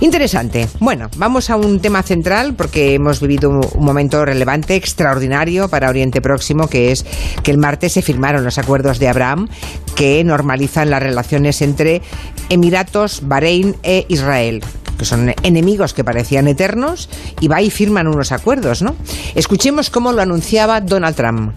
Interesante. 0.00 0.68
Bueno, 0.80 1.08
vamos 1.16 1.50
a 1.50 1.56
un 1.56 1.80
tema 1.80 2.02
central 2.02 2.54
porque 2.54 2.94
hemos 2.94 3.20
vivido 3.20 3.50
un, 3.50 3.64
momento 3.78 4.24
relevante, 4.24 4.76
extraordinario 4.76 5.68
para 5.68 5.88
Oriente 5.88 6.20
Próximo, 6.20 6.68
que 6.68 6.92
es 6.92 7.04
que 7.42 7.50
el 7.50 7.58
martes 7.58 7.92
se 7.92 8.02
firmaron 8.02 8.44
los 8.44 8.58
acuerdos 8.58 8.98
de 8.98 9.08
Abraham 9.08 9.48
que 9.94 10.22
normalizan 10.24 10.90
las 10.90 11.02
relaciones 11.02 11.62
entre 11.62 12.02
Emiratos, 12.48 13.22
Bahrein 13.24 13.76
e 13.82 14.04
Israel 14.08 14.62
que 14.98 15.04
son 15.04 15.34
enemigos 15.42 15.94
que 15.94 16.04
parecían 16.04 16.48
eternos, 16.48 17.08
y 17.40 17.48
va 17.48 17.62
y 17.62 17.70
firman 17.70 18.06
unos 18.06 18.32
acuerdos, 18.32 18.82
¿no? 18.82 18.96
Escuchemos 19.34 19.90
cómo 19.90 20.12
lo 20.12 20.22
anunciaba 20.22 20.80
Donald 20.80 21.16
Trump. 21.16 21.52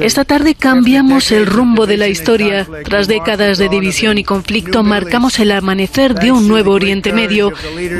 Esta 0.00 0.24
tarde 0.24 0.54
cambiamos 0.54 1.32
el 1.32 1.46
rumbo 1.46 1.86
de 1.86 1.96
la 1.96 2.08
historia. 2.08 2.66
Tras 2.84 3.08
décadas 3.08 3.58
de 3.58 3.68
división 3.68 4.18
y 4.18 4.24
conflicto, 4.24 4.82
marcamos 4.82 5.38
el 5.38 5.52
amanecer 5.52 6.14
de 6.14 6.32
un 6.32 6.48
nuevo 6.48 6.72
Oriente 6.72 7.12
Medio. 7.12 7.52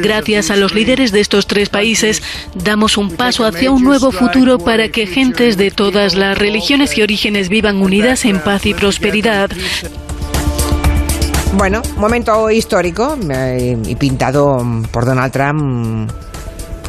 Gracias 0.03 0.51
a 0.51 0.57
los 0.57 0.75
líderes 0.75 1.13
de 1.13 1.21
estos 1.21 1.47
tres 1.47 1.69
países, 1.69 2.23
damos 2.55 2.97
un 2.97 3.11
paso 3.11 3.45
hacia 3.45 3.71
un 3.71 3.83
nuevo 3.83 4.13
futuro 4.13 4.59
para 4.59 4.89
que 4.89 5.07
gentes 5.07 5.57
de 5.57 5.71
todas 5.71 6.15
las 6.15 6.39
religiones 6.39 6.97
y 6.97 7.03
orígenes 7.03 7.49
vivan 7.49 7.77
unidas 7.77 8.25
en 8.25 8.41
paz 8.41 8.67
y 8.67 8.75
prosperidad. 8.75 9.51
Bueno, 11.57 11.81
momento 11.97 12.51
histórico 12.51 13.17
eh, 13.31 13.79
y 13.87 13.95
pintado 13.95 14.59
por 14.93 15.07
Donald 15.07 15.33
Trump 15.33 16.11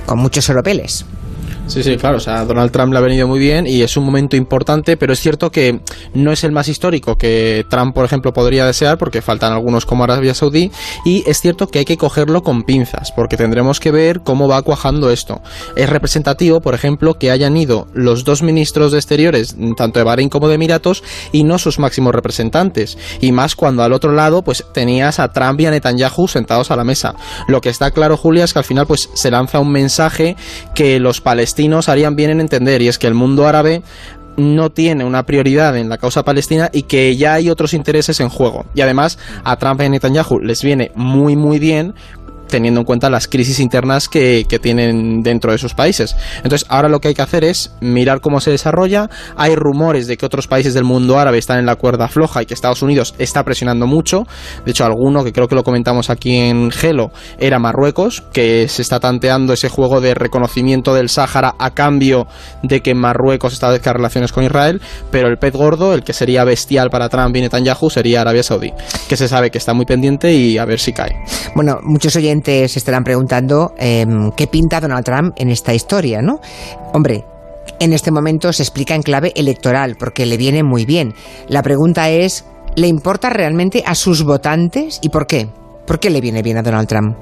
con 0.05 0.19
muchos 0.19 0.49
oropeles. 0.49 1.05
Sí, 1.67 1.83
sí, 1.83 1.97
claro. 1.97 2.17
O 2.17 2.21
sea, 2.21 2.45
Donald 2.45 2.71
Trump 2.71 2.93
le 2.93 2.99
ha 2.99 3.01
venido 3.01 3.27
muy 3.27 3.39
bien 3.39 3.67
y 3.67 3.81
es 3.81 3.97
un 3.97 4.05
momento 4.05 4.37
importante, 4.37 4.95
pero 4.95 5.11
es 5.11 5.19
cierto 5.19 5.51
que 5.51 5.81
no 6.13 6.31
es 6.31 6.45
el 6.45 6.53
más 6.53 6.69
histórico 6.69 7.17
que 7.17 7.65
Trump, 7.69 7.93
por 7.93 8.05
ejemplo, 8.05 8.31
podría 8.31 8.65
desear, 8.65 8.97
porque 8.97 9.21
faltan 9.21 9.51
algunos 9.51 9.85
como 9.85 10.05
Arabia 10.05 10.33
Saudí. 10.33 10.71
Y 11.03 11.23
es 11.27 11.41
cierto 11.41 11.67
que 11.67 11.79
hay 11.79 11.85
que 11.85 11.97
cogerlo 11.97 12.41
con 12.41 12.63
pinzas, 12.63 13.11
porque 13.11 13.35
tendremos 13.35 13.81
que 13.81 13.91
ver 13.91 14.21
cómo 14.21 14.47
va 14.47 14.61
cuajando 14.61 15.11
esto. 15.11 15.41
Es 15.75 15.89
representativo, 15.89 16.61
por 16.61 16.73
ejemplo, 16.73 17.15
que 17.15 17.31
hayan 17.31 17.57
ido 17.57 17.87
los 17.93 18.23
dos 18.23 18.43
ministros 18.43 18.93
de 18.93 18.99
Exteriores, 18.99 19.57
tanto 19.75 19.99
de 19.99 20.05
Bahrein 20.05 20.29
como 20.29 20.47
de 20.47 20.55
Emiratos, 20.55 21.03
y 21.33 21.43
no 21.43 21.59
sus 21.59 21.79
máximos 21.79 22.15
representantes. 22.15 22.97
Y 23.19 23.33
más 23.33 23.55
cuando 23.55 23.83
al 23.83 23.91
otro 23.91 24.13
lado, 24.13 24.41
pues 24.41 24.63
tenías 24.73 25.19
a 25.19 25.33
Trump 25.33 25.59
y 25.59 25.65
a 25.65 25.71
Netanyahu 25.71 26.29
sentados 26.29 26.71
a 26.71 26.77
la 26.77 26.85
mesa. 26.85 27.13
Lo 27.49 27.59
que 27.59 27.69
está 27.69 27.91
claro, 27.91 28.15
Julia, 28.15 28.45
es 28.45 28.53
que 28.53 28.59
al 28.59 28.65
final, 28.65 28.87
pues 28.87 29.09
se 29.13 29.31
lanza 29.31 29.59
un 29.59 29.71
mensaje 29.71 30.37
que 30.73 30.99
los 31.01 31.19
palestinos 31.19 31.56
harían 31.87 32.15
bien 32.15 32.29
en 32.29 32.41
entender, 32.41 32.81
y 32.81 32.87
es 32.87 32.97
que 32.97 33.07
el 33.07 33.13
mundo 33.13 33.47
árabe 33.47 33.83
no 34.37 34.69
tiene 34.69 35.03
una 35.03 35.25
prioridad 35.25 35.75
en 35.77 35.89
la 35.89 35.97
causa 35.97 36.23
palestina 36.23 36.69
y 36.71 36.83
que 36.83 37.17
ya 37.17 37.33
hay 37.33 37.49
otros 37.49 37.73
intereses 37.73 38.19
en 38.19 38.29
juego. 38.29 38.65
Y 38.75 38.81
además 38.81 39.17
a 39.43 39.57
Trump 39.57 39.81
y 39.81 39.89
Netanyahu 39.89 40.39
les 40.39 40.63
viene 40.63 40.91
muy 40.95 41.35
muy 41.35 41.57
bien 41.57 41.95
teniendo 42.47 42.81
en 42.81 42.85
cuenta 42.85 43.09
las 43.09 43.27
crisis 43.27 43.59
internas 43.59 44.09
que, 44.09 44.45
tienen 44.61 45.21
dentro 45.21 45.51
de 45.51 45.59
sus 45.59 45.75
países. 45.75 46.15
Entonces, 46.37 46.65
ahora 46.69 46.89
lo 46.89 46.99
que 46.99 47.09
hay 47.09 47.13
que 47.13 47.21
hacer 47.21 47.43
es 47.43 47.71
mirar 47.79 48.21
cómo 48.21 48.39
se 48.39 48.49
desarrolla. 48.49 49.07
Hay 49.35 49.55
rumores 49.55 50.07
de 50.07 50.17
que 50.17 50.25
otros 50.25 50.47
países 50.47 50.73
del 50.73 50.83
mundo 50.83 51.19
árabe 51.19 51.37
están 51.37 51.59
en 51.59 51.67
la 51.67 51.75
cuerda 51.75 52.07
floja 52.07 52.41
y 52.41 52.47
que 52.47 52.55
Estados 52.55 52.81
Unidos 52.81 53.13
está 53.19 53.43
presionando 53.43 53.85
mucho. 53.85 54.25
De 54.65 54.71
hecho, 54.71 54.83
alguno 54.83 55.23
que 55.23 55.31
creo 55.31 55.47
que 55.47 55.55
lo 55.55 55.63
comentamos 55.63 56.09
aquí 56.09 56.35
en 56.35 56.71
Gelo 56.71 57.11
era 57.37 57.59
Marruecos, 57.59 58.23
que 58.33 58.67
se 58.67 58.81
está 58.81 58.99
tanteando 58.99 59.53
ese 59.53 59.69
juego 59.69 60.01
de 60.01 60.15
reconocimiento 60.15 60.93
del 60.95 61.09
Sáhara 61.09 61.53
a 61.59 61.71
cambio 61.71 62.27
de 62.63 62.81
que 62.81 62.95
Marruecos 62.95 63.53
establezca 63.53 63.93
relaciones 63.93 64.31
con 64.31 64.43
Israel. 64.43 64.81
Pero 65.11 65.27
el 65.27 65.37
pez 65.37 65.53
gordo, 65.53 65.93
el 65.93 66.03
que 66.03 66.13
sería 66.13 66.43
bestial 66.45 66.89
para 66.89 67.09
Trump 67.09 67.35
y 67.35 67.41
Netanyahu, 67.41 67.89
sería 67.89 68.21
Arabia 68.21 68.43
Saudí, 68.43 68.73
que 69.07 69.17
se 69.17 69.27
sabe 69.27 69.51
que 69.51 69.59
está 69.59 69.73
muy 69.73 69.85
pendiente 69.85 70.33
y 70.33 70.57
a 70.57 70.65
ver 70.65 70.79
si 70.79 70.93
cae. 70.93 71.15
Bueno, 71.55 71.77
muchos 71.83 72.15
oyentes 72.15 72.36
se 72.45 72.65
estarán 72.65 73.03
preguntando 73.03 73.73
em, 73.77 74.31
qué 74.35 74.47
pinta 74.47 74.79
Donald 74.79 75.05
Trump 75.05 75.33
en 75.37 75.49
esta 75.49 75.73
historia, 75.73 76.21
¿no? 76.21 76.39
Hombre, 76.93 77.23
en 77.79 77.93
este 77.93 78.11
momento 78.11 78.51
se 78.53 78.63
explica 78.63 78.95
en 78.95 79.03
clave 79.03 79.33
electoral, 79.35 79.95
porque 79.97 80.25
le 80.25 80.37
viene 80.37 80.63
muy 80.63 80.85
bien. 80.85 81.13
La 81.47 81.61
pregunta 81.61 82.09
es, 82.09 82.45
¿le 82.75 82.87
importa 82.87 83.29
realmente 83.29 83.83
a 83.85 83.95
sus 83.95 84.23
votantes 84.23 84.99
y 85.01 85.09
por 85.09 85.27
qué? 85.27 85.49
¿Por 85.85 85.99
qué 85.99 86.09
le 86.09 86.21
viene 86.21 86.41
bien 86.41 86.57
a 86.57 86.63
Donald 86.63 86.87
Trump? 86.87 87.15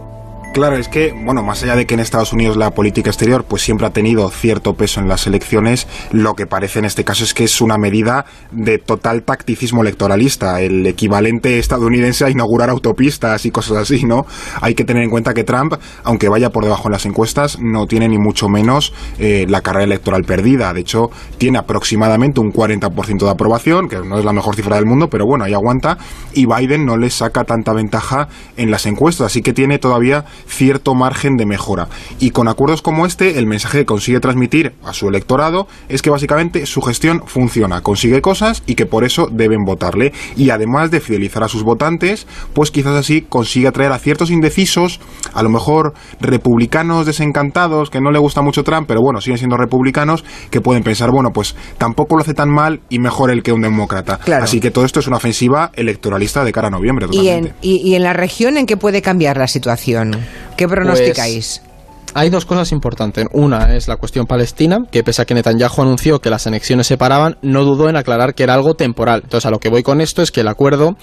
Claro, 0.55 0.77
es 0.77 0.88
que, 0.88 1.12
bueno, 1.12 1.43
más 1.43 1.63
allá 1.63 1.75
de 1.75 1.85
que 1.85 1.95
en 1.95 2.00
Estados 2.00 2.31
Unidos 2.31 2.55
la 2.55 2.71
política 2.71 3.09
exterior 3.09 3.43
pues 3.43 3.62
siempre 3.62 3.88
ha 3.88 3.89
tenido 3.89 4.29
cierto 4.29 4.75
peso 4.75 5.01
en 5.01 5.09
las 5.09 5.27
elecciones, 5.27 5.85
lo 6.13 6.33
que 6.35 6.47
parece 6.47 6.79
en 6.79 6.85
este 6.85 7.03
caso 7.03 7.25
es 7.25 7.33
que 7.33 7.43
es 7.43 7.59
una 7.59 7.77
medida 7.77 8.25
de 8.53 8.77
total 8.77 9.24
tacticismo 9.24 9.81
electoralista, 9.81 10.62
el 10.62 10.88
equivalente 10.88 11.59
estadounidense 11.59 12.24
a 12.24 12.29
inaugurar 12.29 12.69
autopistas 12.69 13.45
y 13.45 13.51
cosas 13.51 13.79
así, 13.79 14.05
¿no? 14.05 14.25
Hay 14.62 14.75
que 14.75 14.85
tener 14.85 15.03
en 15.03 15.09
cuenta 15.09 15.33
que 15.33 15.43
Trump, 15.43 15.74
aunque 16.05 16.29
vaya 16.29 16.51
por 16.51 16.63
debajo 16.63 16.88
en 16.88 16.93
las 16.93 17.05
encuestas, 17.05 17.59
no 17.59 17.85
tiene 17.85 18.07
ni 18.07 18.17
mucho 18.17 18.47
menos 18.47 18.93
eh, 19.19 19.45
la 19.50 19.59
carrera 19.59 19.83
electoral 19.83 20.24
perdida. 20.24 20.74
De 20.74 20.79
hecho, 20.79 21.09
tiene 21.38 21.57
aproximadamente 21.57 22.39
un 22.39 22.53
40% 22.53 23.25
de 23.25 23.29
aprobación, 23.29 23.89
que 23.89 23.97
no 23.97 24.19
es 24.19 24.24
la 24.24 24.31
mejor 24.31 24.55
cifra 24.55 24.77
del 24.77 24.85
mundo, 24.85 25.09
pero 25.09 25.25
bueno, 25.25 25.43
ahí 25.43 25.53
aguanta, 25.53 25.97
y 26.33 26.45
Biden 26.45 26.85
no 26.85 26.95
le 26.95 27.09
saca 27.09 27.43
tanta 27.43 27.74
ventaja 27.74 28.29
en 28.55 28.71
las 28.71 28.85
encuestas, 28.85 29.27
así 29.27 29.41
que 29.41 29.51
tiene 29.51 29.79
todavía 29.79 30.24
cierto 30.48 30.94
margen 30.94 31.38
de 31.38 31.46
mejora. 31.46 31.88
Y 32.20 32.32
con 32.32 32.48
acuerdos 32.48 32.82
como 32.82 33.06
este, 33.06 33.38
el 33.40 33.48
mensaje 33.48 33.80
que 33.80 33.86
consigue 33.86 34.20
transmitir 34.20 34.74
a 34.84 34.94
su 34.94 35.08
electorado 35.08 35.68
es 35.90 36.02
que 36.02 36.10
básicamente 36.10 36.66
su 36.66 36.82
gestión 36.82 37.24
funciona, 37.25 37.82
consigue 37.82 38.22
cosas 38.22 38.64
y 38.66 38.75
que 38.75 38.86
por 38.86 39.04
eso 39.04 39.28
deben 39.32 39.64
votarle. 39.66 40.14
Y 40.36 40.50
además 40.50 40.92
de 40.92 41.00
fidelizar 41.00 41.44
a 41.44 41.48
sus 41.48 41.64
votantes, 41.64 42.28
pues 42.54 42.72
quizás 42.72 42.96
así 42.96 43.22
consiga 43.22 43.70
atraer 43.70 43.92
a 43.92 44.00
ciertos 44.00 44.32
indecisos, 44.32 45.00
a 45.34 45.44
lo 45.44 45.50
mejor 45.50 45.94
republicanos 46.20 47.06
desencantados, 47.06 47.90
que 47.90 48.02
no 48.02 48.12
le 48.12 48.20
gusta 48.20 48.42
mucho 48.42 48.64
Trump, 48.64 48.88
pero 48.88 49.02
bueno, 49.02 49.22
siguen 49.22 49.38
siendo 49.38 49.58
republicanos, 49.58 50.24
que 50.50 50.62
pueden 50.62 50.84
pensar, 50.84 51.12
bueno, 51.12 51.32
pues 51.34 51.56
tampoco 51.78 52.16
lo 52.16 52.22
hace 52.22 52.34
tan 52.34 52.50
mal 52.50 52.82
y 52.90 53.00
mejor 53.00 53.32
el 53.32 53.44
que 53.44 53.52
un 53.52 53.62
demócrata. 53.62 54.20
Así 54.42 54.60
que 54.60 54.72
todo 54.72 54.86
esto 54.86 55.00
es 55.00 55.08
una 55.08 55.18
ofensiva 55.18 55.72
electoralista 55.75 56.44
de 56.44 56.52
cara 56.52 56.68
a 56.68 56.72
noviembre. 56.72 57.08
¿Y 57.12 57.30
en, 57.30 57.54
y, 57.62 57.96
en 57.96 58.04
la 58.04 58.14
región 58.14 58.58
en 58.58 58.66
qué 58.66 58.78
puede 58.78 59.02
cambiar 59.02 59.38
la 59.38 59.48
situación? 59.48 60.16
¿Qué 60.57 60.67
pronosticáis? 60.67 61.62
Pues, 61.63 61.75
hay 62.17 62.29
dos 62.29 62.45
cosas 62.45 62.71
importantes. 62.71 63.25
Una 63.33 63.75
es 63.75 63.89
la 63.89 63.97
cuestión 63.97 64.25
palestina, 64.25 64.85
que 64.89 65.03
pese 65.03 65.21
a 65.21 65.25
que 65.25 65.33
Netanyahu 65.33 65.81
anunció 65.81 66.21
que 66.21 66.29
las 66.29 66.47
anexiones 66.47 66.88
se 66.88 66.97
paraban, 66.97 67.38
no 67.41 67.65
dudó 67.65 67.89
en 67.89 67.97
aclarar 67.97 68.33
que 68.33 68.43
era 68.43 68.53
algo 68.53 68.74
temporal. 68.74 69.19
Entonces, 69.25 69.45
a 69.45 69.51
lo 69.51 69.59
que 69.59 69.67
voy 69.67 69.83
con 69.83 70.00
esto 70.00 70.21
es 70.21 70.31
que 70.31 70.39
el 70.39 70.47
acuerdo 70.47 70.95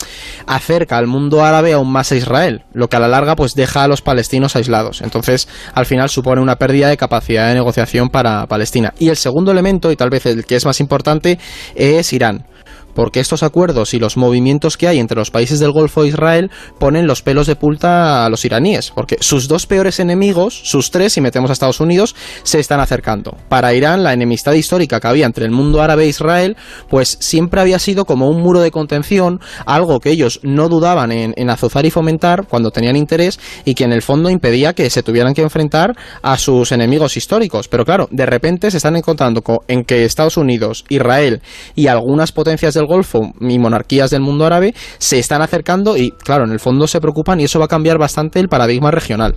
acerca 0.46 0.96
al 0.96 1.06
mundo 1.06 1.44
árabe 1.44 1.74
aún 1.74 1.92
más 1.92 2.12
a 2.12 2.16
Israel, 2.16 2.64
lo 2.72 2.88
que 2.88 2.96
a 2.96 3.00
la 3.00 3.08
larga 3.08 3.36
pues 3.36 3.54
deja 3.54 3.84
a 3.84 3.88
los 3.88 4.00
palestinos 4.00 4.56
aislados. 4.56 5.02
Entonces, 5.02 5.48
al 5.74 5.84
final 5.84 6.08
supone 6.08 6.40
una 6.40 6.56
pérdida 6.56 6.88
de 6.88 6.96
capacidad 6.96 7.48
de 7.48 7.54
negociación 7.54 8.08
para 8.08 8.46
Palestina. 8.46 8.94
Y 8.98 9.10
el 9.10 9.18
segundo 9.18 9.52
elemento, 9.52 9.92
y 9.92 9.96
tal 9.96 10.08
vez 10.08 10.24
el 10.24 10.46
que 10.46 10.56
es 10.56 10.64
más 10.64 10.80
importante, 10.80 11.38
es 11.74 12.10
Irán 12.14 12.46
porque 12.94 13.20
estos 13.20 13.42
acuerdos 13.42 13.94
y 13.94 13.98
los 13.98 14.16
movimientos 14.16 14.76
que 14.76 14.88
hay 14.88 14.98
entre 14.98 15.16
los 15.16 15.30
países 15.30 15.60
del 15.60 15.72
Golfo 15.72 16.04
e 16.04 16.08
Israel 16.08 16.50
ponen 16.78 17.06
los 17.06 17.22
pelos 17.22 17.46
de 17.46 17.56
punta 17.56 18.24
a 18.24 18.28
los 18.28 18.44
iraníes, 18.44 18.90
porque 18.90 19.16
sus 19.20 19.48
dos 19.48 19.66
peores 19.66 20.00
enemigos, 20.00 20.60
sus 20.64 20.90
tres, 20.90 21.12
si 21.12 21.20
metemos 21.20 21.50
a 21.50 21.52
Estados 21.52 21.80
Unidos, 21.80 22.14
se 22.42 22.60
están 22.60 22.80
acercando. 22.80 23.36
Para 23.48 23.74
Irán, 23.74 24.02
la 24.02 24.12
enemistad 24.12 24.52
histórica 24.52 25.00
que 25.00 25.08
había 25.08 25.26
entre 25.26 25.44
el 25.44 25.50
mundo 25.50 25.82
árabe 25.82 26.04
e 26.04 26.08
Israel, 26.08 26.56
pues 26.88 27.16
siempre 27.20 27.60
había 27.60 27.78
sido 27.78 28.04
como 28.04 28.28
un 28.28 28.40
muro 28.40 28.60
de 28.60 28.70
contención, 28.70 29.40
algo 29.66 30.00
que 30.00 30.10
ellos 30.10 30.40
no 30.42 30.68
dudaban 30.68 31.12
en, 31.12 31.34
en 31.36 31.50
azuzar 31.50 31.86
y 31.86 31.90
fomentar 31.90 32.46
cuando 32.46 32.70
tenían 32.70 32.96
interés 32.96 33.40
y 33.64 33.74
que 33.74 33.84
en 33.84 33.92
el 33.92 34.02
fondo 34.02 34.30
impedía 34.30 34.74
que 34.74 34.90
se 34.90 35.02
tuvieran 35.02 35.34
que 35.34 35.42
enfrentar 35.42 35.96
a 36.22 36.38
sus 36.38 36.72
enemigos 36.72 37.16
históricos. 37.16 37.68
Pero 37.68 37.84
claro, 37.84 38.08
de 38.10 38.26
repente 38.26 38.70
se 38.70 38.76
están 38.76 38.96
encontrando 38.96 39.42
en 39.68 39.84
que 39.84 40.04
Estados 40.04 40.36
Unidos, 40.36 40.84
Israel 40.88 41.42
y 41.74 41.86
algunas 41.86 42.32
potencias 42.32 42.74
del 42.74 42.81
Golfo 42.86 43.32
y 43.40 43.58
monarquías 43.58 44.10
del 44.10 44.20
mundo 44.20 44.46
árabe 44.46 44.74
se 44.98 45.18
están 45.18 45.42
acercando 45.42 45.96
y, 45.96 46.10
claro, 46.10 46.44
en 46.44 46.52
el 46.52 46.60
fondo 46.60 46.86
se 46.86 47.00
preocupan 47.00 47.40
y 47.40 47.44
eso 47.44 47.58
va 47.58 47.66
a 47.66 47.68
cambiar 47.68 47.98
bastante 47.98 48.40
el 48.40 48.48
paradigma 48.48 48.90
regional. 48.90 49.34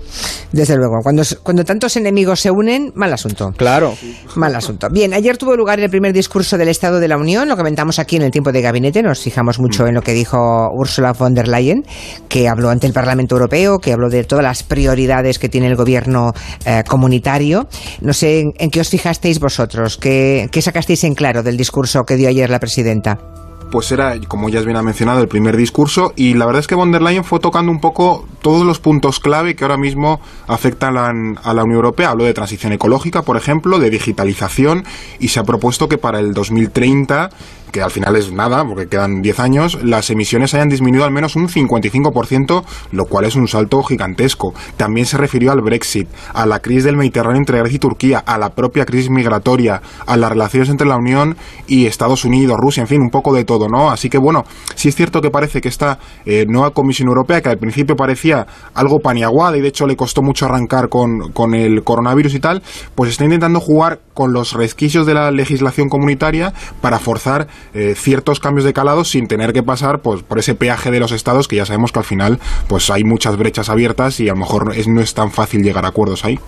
Desde 0.52 0.75
luego, 0.75 1.00
cuando, 1.04 1.24
cuando 1.44 1.64
tantos 1.64 1.96
enemigos 1.98 2.40
se 2.40 2.52
unen, 2.52 2.92
mal 2.96 3.12
asunto. 3.14 3.52
Claro. 3.58 3.94
Mal 4.36 4.56
asunto. 4.56 4.88
Bien, 4.92 5.14
ayer 5.14 5.38
tuvo 5.38 5.56
lugar 5.56 5.80
el 5.80 5.90
primer 5.90 6.14
discurso 6.14 6.58
del 6.58 6.70
Estado 6.70 7.00
de 7.00 7.08
la 7.08 7.18
Unión, 7.18 7.48
lo 7.48 7.58
comentamos 7.58 8.00
aquí 8.00 8.16
en 8.16 8.24
el 8.24 8.32
tiempo 8.32 8.52
de 8.52 8.62
gabinete, 8.62 9.02
nos 9.02 9.20
fijamos 9.20 9.60
mucho 9.60 9.84
mm. 9.84 9.88
en 9.88 9.96
lo 9.96 10.02
que 10.02 10.14
dijo 10.14 10.70
Ursula 10.74 11.14
von 11.14 11.34
der 11.34 11.48
Leyen, 11.48 11.84
que 12.30 12.48
habló 12.48 12.70
ante 12.70 12.88
el 12.88 12.94
Parlamento 12.94 13.36
Europeo, 13.36 13.80
que 13.80 13.94
habló 13.94 14.10
de 14.10 14.24
todas 14.24 14.44
las 14.44 14.64
prioridades 14.64 15.40
que 15.40 15.50
tiene 15.50 15.68
el 15.68 15.75
gobierno 15.75 16.34
eh, 16.66 16.84
comunitario. 16.88 17.68
No 18.02 18.14
sé 18.14 18.44
en, 18.58 18.70
qué 18.70 18.80
os 18.80 18.90
fijasteis 18.90 19.40
vosotros, 19.40 19.98
qué, 19.98 20.50
qué 20.52 20.62
sacasteis 20.62 21.04
en 21.04 21.16
claro 21.16 21.44
del 21.44 21.58
discurso 21.58 22.04
que 22.04 22.16
dio 22.16 22.30
ayer 22.30 22.50
la 22.50 22.60
presidenta 22.60 23.35
pues 23.75 23.91
era, 23.91 24.17
como 24.29 24.48
ya 24.48 24.62
bien 24.62 24.77
ha 24.77 24.82
mencionado, 24.82 25.20
el 25.20 25.27
primer 25.27 25.58
discurso 25.58 26.13
y 26.15 26.34
la 26.36 26.46
verdad 26.46 26.62
es 26.62 26.67
que 26.67 26.75
von 26.75 26.94
der 26.94 27.01
Leyen 27.01 27.25
fue 27.25 27.41
tocando 27.41 27.74
un 27.74 27.82
poco 27.82 28.25
todos 28.41 28.65
los 28.65 28.79
puntos 28.79 29.20
clave 29.20 29.58
que 29.58 29.65
ahora 29.65 29.75
mismo 29.75 30.22
afectan 30.48 30.96
a 30.96 31.12
la, 31.12 31.39
a 31.44 31.53
la 31.53 31.63
Unión 31.65 31.75
Europea. 31.75 32.12
Habló 32.12 32.24
de 32.24 32.34
transición 32.34 32.72
ecológica, 32.72 33.24
por 33.24 33.36
ejemplo, 33.36 33.77
de 33.77 33.89
digitalización 33.89 34.86
y 35.20 35.27
se 35.27 35.41
ha 35.41 35.44
propuesto 35.44 35.89
que 35.89 35.98
para 35.98 36.22
el 36.22 36.34
2030 36.34 37.32
que 37.72 37.81
al 37.81 37.91
final 37.91 38.15
es 38.15 38.31
nada, 38.31 38.63
porque 38.65 38.88
quedan 38.88 39.22
10 39.22 39.39
años, 39.39 39.79
las 39.84 40.10
emisiones 40.10 40.53
hayan 40.53 40.69
disminuido 40.69 41.05
al 41.05 41.12
menos 41.12 41.36
un 41.36 41.48
55%, 41.48 42.63
lo 42.91 43.05
cual 43.05 43.25
es 43.25 43.36
un 43.36 43.48
salto 43.48 43.81
gigantesco. 43.84 44.53
También 44.77 45.05
se 45.05 45.17
refirió 45.17 45.51
al 45.51 45.62
Brexit, 45.62 46.07
a 46.34 46.45
la 46.45 46.60
crisis 46.60 46.86
del 46.86 46.98
Mediterráneo 46.98 47.38
entre 47.38 47.60
Grecia 47.60 47.75
y 47.75 47.79
Turquía, 47.79 48.19
a 48.19 48.38
la 48.38 48.50
propia 48.50 48.86
crisis 48.86 49.10
migratoria, 49.10 49.81
a 50.05 50.17
las 50.17 50.29
relaciones 50.29 50.69
entre 50.69 50.88
la 50.88 50.98
Unión 50.98 51.36
y 51.67 51.86
Estados 51.86 52.25
Unidos, 52.25 52.57
Rusia, 52.60 52.81
en 52.81 52.88
fin, 52.88 53.01
un 53.01 53.10
poco 53.10 53.34
de 53.34 53.43
todo, 53.43 53.67
¿no? 53.67 53.89
Así 53.89 54.10
que 54.10 54.17
bueno, 54.17 54.43
sí 54.75 54.89
es 54.89 54.95
cierto 54.95 55.22
que 55.22 55.29
parece 55.29 55.62
que 55.62 55.67
esta 55.67 56.00
eh, 56.25 56.45
nueva 56.48 56.72
Comisión 56.72 57.07
Europea, 57.07 57.41
que 57.41 57.50
al 57.50 57.57
principio 57.57 57.95
parecía 57.95 58.45
algo 58.74 59.00
paniaguada 59.00 59.57
y 59.57 59.62
de 59.62 59.69
hecho 59.69 59.86
le 59.86 59.95
costó 59.95 60.22
mucho 60.22 60.45
arrancar 60.45 60.89
con, 60.89 61.31
con 61.34 61.53
el 61.53 61.84
coronavirus 61.84 62.36
y 62.36 62.39
tal, 62.39 62.63
pues 62.95 63.12
está 63.12 63.25
intentando 63.25 63.60
jugar 63.60 64.00
con 64.15 64.34
los 64.34 64.53
resquicios 64.53 65.05
de 65.05 65.13
la 65.13 65.29
legislación 65.29 65.89
comunitaria 65.89 66.53
para 66.81 66.98
forzar 66.98 67.48
eh, 67.75 67.93
ciertos 67.95 68.39
cambios 68.39 68.65
de 68.65 68.74
calado 68.74 69.03
sin 69.03 69.27
tener 69.27 69.53
que 69.53 69.62
pasar 69.62 70.01
pues, 70.01 70.24
por 70.24 70.39
ese 70.39 70.55
peaje 70.55 70.89
de 70.89 71.00
los 71.00 71.12
estados 71.12 71.48
que 71.48 71.57
ya 71.57 71.65
sabemos 71.67 71.91
que 71.91 72.00
al 72.00 72.05
final 72.05 72.39
pues 72.67 72.89
hay 72.89 73.03
muchas 73.03 73.38
brechas 73.38 73.69
abiertas 73.69 74.19
y 74.19 74.29
a 74.29 74.34
lo 74.34 74.39
mejor 74.39 74.75
no 74.88 75.01
es 75.01 75.13
tan 75.13 75.31
fácil 75.31 75.62
llegar 75.62 75.86
a 75.86 75.89
acuerdos 75.89 76.25
ahí. 76.25 76.39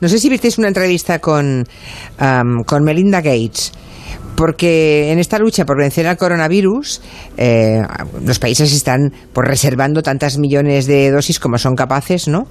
No 0.00 0.08
sé 0.08 0.18
si 0.18 0.28
visteis 0.28 0.58
una 0.58 0.68
entrevista 0.68 1.20
con, 1.20 1.64
con 2.66 2.84
Melinda 2.84 3.20
Gates 3.22 3.72
porque 4.42 5.12
en 5.12 5.20
esta 5.20 5.38
lucha 5.38 5.64
por 5.64 5.78
vencer 5.78 6.08
al 6.08 6.16
coronavirus, 6.16 7.00
eh, 7.36 7.80
los 8.24 8.40
países 8.40 8.72
están 8.72 9.12
pues, 9.32 9.46
reservando 9.46 10.02
tantas 10.02 10.36
millones 10.36 10.86
de 10.86 11.12
dosis 11.12 11.38
como 11.38 11.58
son 11.58 11.76
capaces, 11.76 12.26
¿no? 12.26 12.48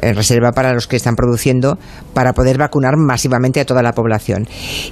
En 0.00 0.16
reserva 0.16 0.52
para 0.52 0.72
los 0.72 0.86
que 0.86 0.96
están 0.96 1.16
produciendo 1.16 1.76
para 2.14 2.32
poder 2.32 2.56
vacunar 2.56 2.96
masivamente 2.96 3.60
a 3.60 3.66
toda 3.66 3.82
la 3.82 3.92
población. 3.92 4.48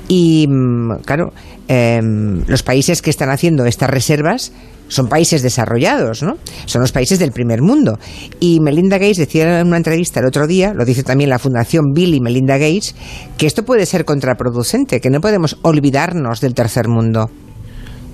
Y, 0.09 0.47
mm, 0.47 0.97
claro, 1.07 1.33
em, 1.69 2.45
los 2.47 2.63
países 2.63 3.01
que 3.01 3.09
están 3.09 3.31
haciendo 3.31 3.65
estas 3.65 3.89
reservas 3.89 4.53
son 4.93 5.09
países 5.09 5.43
desarrollados, 5.43 6.23
¿no? 6.23 6.37
Son 6.67 6.83
los 6.83 6.93
países 6.93 7.19
del 7.19 7.33
primer 7.33 7.63
mundo. 7.63 7.99
Y 8.41 8.61
Melinda 8.61 8.99
Gates 8.99 9.17
decía 9.17 9.61
en 9.61 9.67
una 9.67 9.79
entrevista 9.79 10.21
el 10.21 10.27
otro 10.27 10.47
día, 10.47 10.75
lo 10.75 10.85
dice 10.85 11.03
también 11.03 11.31
la 11.31 11.39
Fundación 11.39 11.93
Bill 11.95 12.15
y 12.15 12.21
Melinda 12.21 12.59
Gates, 12.59 12.95
que 13.39 13.47
esto 13.47 13.65
puede 13.65 13.87
ser 13.87 14.05
contraproducente, 14.05 15.01
que 15.01 15.09
no 15.09 15.21
podemos 15.21 15.59
olvidarnos 15.63 16.43
del 16.43 16.53
tercer 16.53 16.89
mundo. 16.89 17.31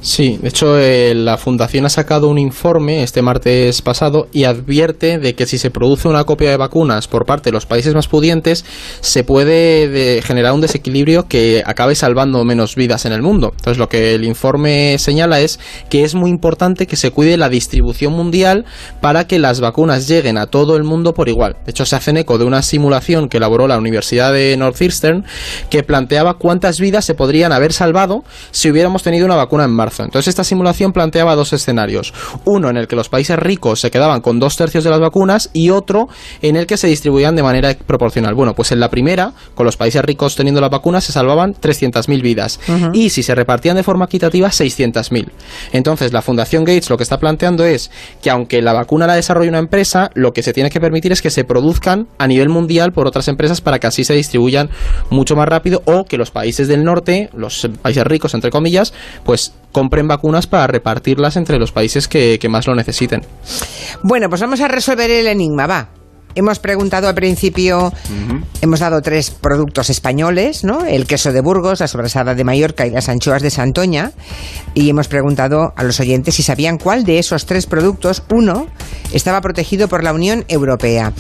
Sí, 0.01 0.39
de 0.41 0.49
hecho 0.49 0.79
eh, 0.79 1.13
la 1.13 1.39
Fundación 1.39 1.85
ha 1.85 1.89
sacado 1.89 2.29
un 2.29 2.39
informe 2.39 3.03
este 3.03 3.21
martes 3.21 3.83
pasado 3.83 4.29
y 4.33 4.45
advierte 4.45 5.19
de 5.19 5.35
que 5.35 5.45
si 5.45 5.59
se 5.59 5.73
produce 5.73 6.07
una 6.07 6.23
copia 6.23 6.51
de 6.51 6.57
vacunas 6.57 7.09
por 7.09 7.27
parte 7.27 7.51
de 7.51 7.53
los 7.53 7.67
países 7.67 7.95
más 7.95 8.07
pudientes 8.07 8.65
se 9.01 9.25
puede 9.25 10.23
generar 10.23 10.53
un 10.53 10.61
desequilibrio 10.61 11.27
que 11.27 11.65
acabe 11.67 11.97
salvando 11.97 12.45
menos 12.45 12.77
vidas 12.77 13.07
en 13.07 13.13
el 13.13 13.23
mundo. 13.23 13.53
Entonces 13.57 13.79
lo 13.79 13.89
que 13.89 14.15
el 14.15 14.25
informe 14.25 14.97
señala 14.99 15.41
es 15.41 15.59
que 15.91 16.05
es 16.05 16.15
muy 16.15 16.31
importante 16.31 16.87
que 16.87 16.95
se 16.95 17.11
cuide 17.11 17.37
la 17.37 17.49
distribución 17.49 18.13
mundial 18.13 18.67
para 19.01 19.27
que 19.27 19.41
las 19.41 19.61
vacunas 19.61 20.07
lleguen 20.07 20.39
a 20.39 20.47
todo 20.47 20.77
el 20.77 20.85
mundo 20.85 21.13
por 21.13 21.29
igual. 21.29 21.57
De 21.65 21.73
hecho 21.73 21.85
se 21.85 21.97
hacen 21.97 22.19
eco 22.19 22.39
de 22.39 22.45
una 22.45 22.63
simulación 22.63 23.29
que 23.29 23.39
elaboró 23.39 23.67
la 23.67 23.79
Universidad 23.79 24.33
de 24.33 24.57
Northeastern 24.57 25.25
que 25.71 25.83
planteaba 25.83 26.35
cuántas 26.35 26.79
vidas 26.79 27.05
se 27.05 27.15
podrían 27.15 27.51
haber 27.51 27.73
salvado 27.73 28.23
si 28.53 28.71
hubiéramos 28.71 29.03
tenido 29.03 29.27
una 29.27 29.35
vacuna 29.35 29.65
en 29.65 29.77
marzo 29.89 29.99
entonces 30.05 30.29
esta 30.29 30.45
simulación 30.45 30.93
planteaba 30.93 31.35
dos 31.35 31.53
escenarios. 31.53 32.13
Uno 32.45 32.71
en 32.71 32.77
el 32.77 32.87
que 32.87 32.97
los 32.97 33.09
países 33.09 33.39
ricos 33.39 33.81
se 33.81 33.91
quedaban 33.91 34.21
con 34.21 34.39
dos 34.39 34.57
tercios 34.57 34.85
de 34.85 34.91
las 34.91 35.01
vacunas 35.01 35.51
y 35.53 35.71
otro 35.71 36.09
en 36.43 36.57
el 36.57 36.67
que 36.67 36.77
se 36.77 36.89
distribuían 36.89 37.37
de 37.37 37.43
manera 37.43 37.75
proporcional. 37.75 38.35
Bueno, 38.35 38.55
pues 38.55 38.73
en 38.73 38.81
la 38.81 38.91
primera, 38.91 39.33
con 39.55 39.67
los 39.67 39.77
países 39.77 40.03
ricos 40.03 40.37
teniendo 40.37 40.61
las 40.61 40.71
vacunas, 40.71 41.05
se 41.05 41.13
salvaban 41.13 41.55
300.000 41.55 42.23
vidas. 42.23 42.61
Y 42.93 43.11
si 43.11 43.23
se 43.23 43.35
repartían 43.35 43.77
de 43.77 43.83
forma 43.83 44.07
equitativa, 44.07 44.49
600.000. 44.49 45.29
Entonces 45.73 46.13
la 46.13 46.23
Fundación 46.23 46.65
Gates 46.65 46.91
lo 46.91 46.97
que 46.97 47.03
está 47.03 47.19
planteando 47.19 47.65
es 47.65 47.91
que 48.23 48.31
aunque 48.31 48.63
la 48.63 48.73
vacuna 48.73 49.07
la 49.07 49.15
desarrolle 49.15 49.49
una 49.49 49.59
empresa, 49.59 50.11
lo 50.15 50.33
que 50.33 50.43
se 50.43 50.53
tiene 50.53 50.71
que 50.71 50.81
permitir 50.81 51.13
es 51.13 51.23
que 51.23 51.31
se 51.31 51.45
produzcan 51.45 52.09
a 52.19 52.27
nivel 52.27 52.49
mundial 52.49 52.93
por 52.93 53.07
otras 53.07 53.29
empresas 53.29 53.61
para 53.61 53.79
que 53.79 53.87
así 53.87 54.05
se 54.05 54.15
distribuyan 54.15 54.71
mucho 55.11 55.37
más 55.37 55.49
rápido 55.49 55.83
o 55.87 56.05
que 56.05 56.19
los 56.19 56.31
países 56.31 56.69
del 56.69 56.85
norte, 56.85 57.31
los 57.35 57.69
países 57.83 58.05
ricos 58.05 58.35
entre 58.35 58.51
comillas, 58.51 58.93
pues 59.25 59.53
compren 59.79 60.09
vacunas 60.09 60.49
para 60.49 60.67
repartirlas 60.67 61.37
entre 61.37 61.57
los 61.57 61.71
países 61.71 62.09
que, 62.09 62.41
más 62.51 62.67
lo 62.67 62.75
necesiten. 62.75 63.21
Bueno, 64.03 64.29
pues 64.29 64.41
vamos 64.41 64.61
a 64.61 64.67
resolver 64.67 65.09
el 65.09 65.29
enigma, 65.29 65.69
va. 65.69 65.98
Hemos 66.35 66.59
preguntado 66.59 67.09
al 67.09 67.15
principio, 67.15 67.93
hemos 68.61 68.81
dado 68.81 69.03
tres 69.03 69.31
productos 69.31 69.91
españoles, 69.91 70.63
¿no? 70.63 70.85
El 70.85 71.07
queso 71.07 71.33
de 71.33 71.41
Burgos, 71.41 71.81
la 71.81 71.89
sobrasada 71.89 72.35
de 72.35 72.45
Mallorca 72.45 72.87
y 72.87 72.91
las 72.91 73.09
anchoas 73.09 73.43
de 73.43 73.51
Santoña. 73.51 74.13
Y 74.75 74.89
hemos 74.89 75.09
preguntado 75.09 75.73
a 75.77 75.83
los 75.83 75.99
oyentes 76.01 76.37
si 76.37 76.43
sabían 76.43 76.79
cuál 76.79 77.05
de 77.05 77.19
esos 77.19 77.47
tres 77.47 77.67
productos, 77.67 78.23
uno, 78.31 78.67
estaba 79.13 79.41
protegido 79.41 79.89
por 79.89 80.05
la 80.05 80.13
Unión 80.13 80.45
Europea. 80.49 81.13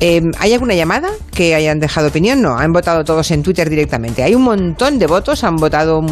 Eh, 0.00 0.20
¿Hay 0.38 0.52
alguna 0.52 0.74
llamada 0.74 1.08
que 1.32 1.54
hayan 1.54 1.80
dejado 1.80 2.08
opinión? 2.08 2.42
No, 2.42 2.58
han 2.58 2.72
votado 2.72 3.04
todos 3.04 3.30
en 3.30 3.42
Twitter 3.42 3.70
directamente. 3.70 4.22
Hay 4.22 4.34
un 4.34 4.42
montón 4.42 4.98
de 4.98 5.06
votos, 5.06 5.42
han 5.42 5.56
votado 5.56 6.04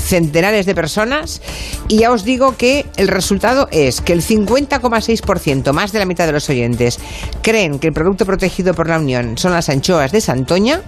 centenares 0.00 0.64
de 0.64 0.74
personas 0.74 1.42
y 1.88 1.98
ya 1.98 2.12
os 2.12 2.24
digo 2.24 2.56
que 2.56 2.86
el 2.96 3.08
resultado 3.08 3.68
es 3.72 4.00
que 4.00 4.12
el 4.14 4.22
50,6%, 4.22 5.72
más 5.72 5.92
de 5.92 5.98
la 5.98 6.06
mitad 6.06 6.26
de 6.26 6.32
los 6.32 6.48
oyentes, 6.48 6.98
creen 7.42 7.78
que 7.78 7.85
el 7.86 7.92
producto 7.92 8.26
protegido 8.26 8.74
por 8.74 8.88
la 8.88 8.98
Unión 8.98 9.38
son 9.38 9.52
las 9.52 9.68
anchoas 9.68 10.12
de 10.12 10.20
Santoña. 10.20 10.82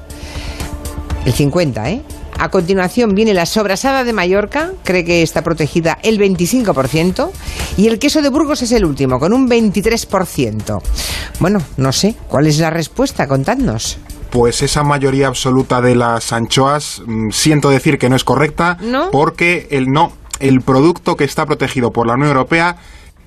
El 1.25 1.33
50, 1.33 1.91
¿eh? 1.91 2.03
A 2.39 2.51
continuación 2.51 3.15
viene 3.15 3.35
la 3.35 3.47
sobrasada 3.47 4.05
de 4.05 4.13
Mallorca, 4.13 4.71
cree 4.85 5.05
que 5.05 5.23
está 5.23 5.43
protegida 5.43 5.99
el 6.03 6.21
25%, 6.21 7.31
y 7.77 7.89
el 7.89 7.99
queso 7.99 8.23
de 8.23 8.29
Burgos 8.29 8.63
es 8.63 8.71
el 8.71 8.85
último, 8.85 9.19
con 9.19 9.33
un 9.33 9.49
23%. 9.49 10.81
Bueno, 11.41 11.61
no 11.77 11.93
sé, 11.93 12.15
¿cuál 12.29 12.47
es 12.47 12.59
la 12.59 12.71
respuesta? 12.71 13.27
Contadnos. 13.27 13.99
Pues 14.31 14.63
esa 14.63 14.85
mayoría 14.85 15.27
absoluta 15.27 15.81
de 15.81 15.97
las 15.97 16.33
anchoas, 16.33 17.03
mm, 17.05 17.31
siento 17.31 17.71
decir 17.71 17.99
que 17.99 18.09
no 18.09 18.15
es 18.15 18.23
correcta, 18.23 18.79
porque 19.11 19.67
el 19.71 19.87
no, 19.87 20.13
el 20.39 20.61
producto 20.61 21.17
que 21.17 21.25
está 21.25 21.45
protegido 21.45 21.91
por 21.91 22.07
la 22.07 22.15
Unión 22.15 22.29
Europea 22.29 22.77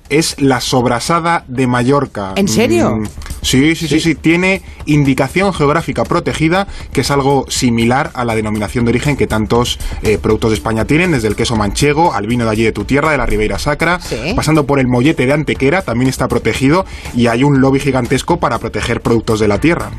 es 0.08 0.40
la 0.40 0.60
sobrasada 0.60 1.44
de 1.48 1.66
Mallorca. 1.66 2.32
¿En 2.36 2.48
serio? 2.48 3.02
Sí, 3.42 3.74
sí, 3.74 3.88
sí, 3.88 4.00
sí, 4.00 4.14
Tiene 4.14 4.62
indicación 4.86 5.52
geográfica 5.52 6.04
protegida, 6.04 6.68
que 6.92 7.02
es 7.02 7.10
algo 7.10 7.44
similar 7.48 8.10
a 8.14 8.24
la 8.24 8.34
denominación 8.34 8.84
de 8.84 8.90
origen 8.90 9.16
que 9.16 9.26
tantos 9.26 9.78
eh, 10.02 10.18
productos 10.18 10.52
de 10.52 10.56
España 10.56 10.84
tienen, 10.84 11.10
desde 11.10 11.28
el 11.28 11.36
queso 11.36 11.56
manchego 11.56 12.14
al 12.14 12.26
vino 12.26 12.44
de 12.44 12.50
allí 12.50 12.62
de 12.62 12.72
tu 12.72 12.84
tierra, 12.84 13.10
de 13.10 13.18
la 13.18 13.26
Ribeira 13.26 13.58
Sacra, 13.58 14.00
pasando 14.36 14.64
por 14.64 14.78
el 14.78 14.86
mollete 14.86 15.26
de 15.26 15.32
Antequera, 15.32 15.82
también 15.82 16.08
está 16.08 16.28
protegido 16.28 16.86
y 17.14 17.26
hay 17.26 17.42
un 17.42 17.60
lobby 17.60 17.80
gigantesco 17.80 18.38
para 18.38 18.58
proteger 18.58 19.00
productos 19.00 19.40
de 19.40 19.48
la 19.48 19.58
tierra. 19.58 19.90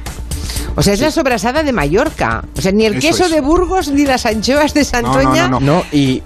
O 0.75 0.81
sea, 0.81 0.93
es 0.93 1.01
la 1.01 1.12
sobrasada 1.12 1.63
de 1.63 1.71
Mallorca. 1.71 2.43
O 2.57 2.62
sea, 2.62 2.71
ni 2.71 2.85
el 2.85 3.00
queso 3.00 3.29
de 3.29 3.41
Burgos 3.41 3.89
ni 3.89 4.05
las 4.05 4.25
anchoas 4.25 4.73
de 4.73 4.83
Santoña. 4.83 5.47
No, 5.47 5.59
no, 5.59 5.75
no. 5.77 5.83
y 5.91 6.23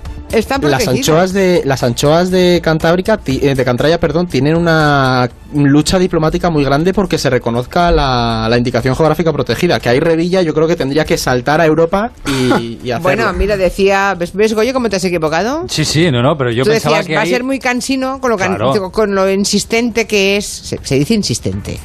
las 0.62 0.88
anchoas 0.88 1.34
de 1.34 1.62
las 1.66 1.84
anchoas 1.84 2.30
de 2.32 2.60
Cantábrica 2.64 3.20
eh, 3.26 3.56
de 3.56 3.66
Cantraya, 3.66 4.00
perdón, 4.00 4.28
tienen 4.28 4.56
una 4.56 5.30
lucha 5.54 5.98
diplomática 5.98 6.50
muy 6.50 6.64
grande 6.64 6.94
porque 6.94 7.18
se 7.18 7.30
reconozca 7.30 7.92
la, 7.92 8.54
indicación 8.58 8.96
geográfica 8.96 9.32
protegida. 9.32 9.80
Que 9.80 9.90
hay 9.90 10.00
Revilla, 10.00 10.42
yo 10.42 10.54
creo 10.54 10.68
que 10.68 10.76
tendría 10.76 11.06
que 11.06 11.18
saltar 11.18 11.62
a 11.62 11.66
Europa 11.66 12.12
y, 12.26 12.80
y 12.84 12.92
hacerlo. 12.92 13.04
Bueno, 13.04 13.34
mira, 13.34 13.58
decía, 13.58 14.16
¿ves, 14.16 14.34
¿ves, 14.34 14.54
Goyo, 14.54 14.74
cómo 14.74 14.90
te 14.90 14.98
has 14.98 15.04
equivocado? 15.04 15.66
Sí, 15.70 15.86
sí, 15.86 16.12
no, 16.12 16.22
no, 16.22 16.38
pero 16.38 16.52
yo 16.52 16.64
pensaba 16.64 17.04
que 17.04 17.16
va 17.16 17.22
a 17.22 17.26
ser 17.26 17.44
muy 17.44 17.60
cansino 17.60 18.20
con 18.20 18.32
lo, 18.32 18.92
con 18.92 19.16
lo 19.16 19.32
insistente 19.32 20.08
que 20.08 20.38
es, 20.38 20.46
se, 20.46 20.96
dice 20.96 21.14
insistente. 21.14 21.80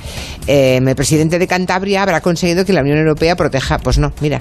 Eh, 0.47 0.81
el 0.85 0.97
presidente 0.97 1.39
de 1.39 1.47
Cantabria 1.47 2.03
habrá 2.03 2.21
conseguido 2.21 2.65
que 2.65 2.73
la 2.73 2.81
Unión 2.81 2.99
Europea 2.99 3.37
proteja, 3.37 3.79
pues 3.79 3.99
no, 3.99 4.13
mira, 4.21 4.41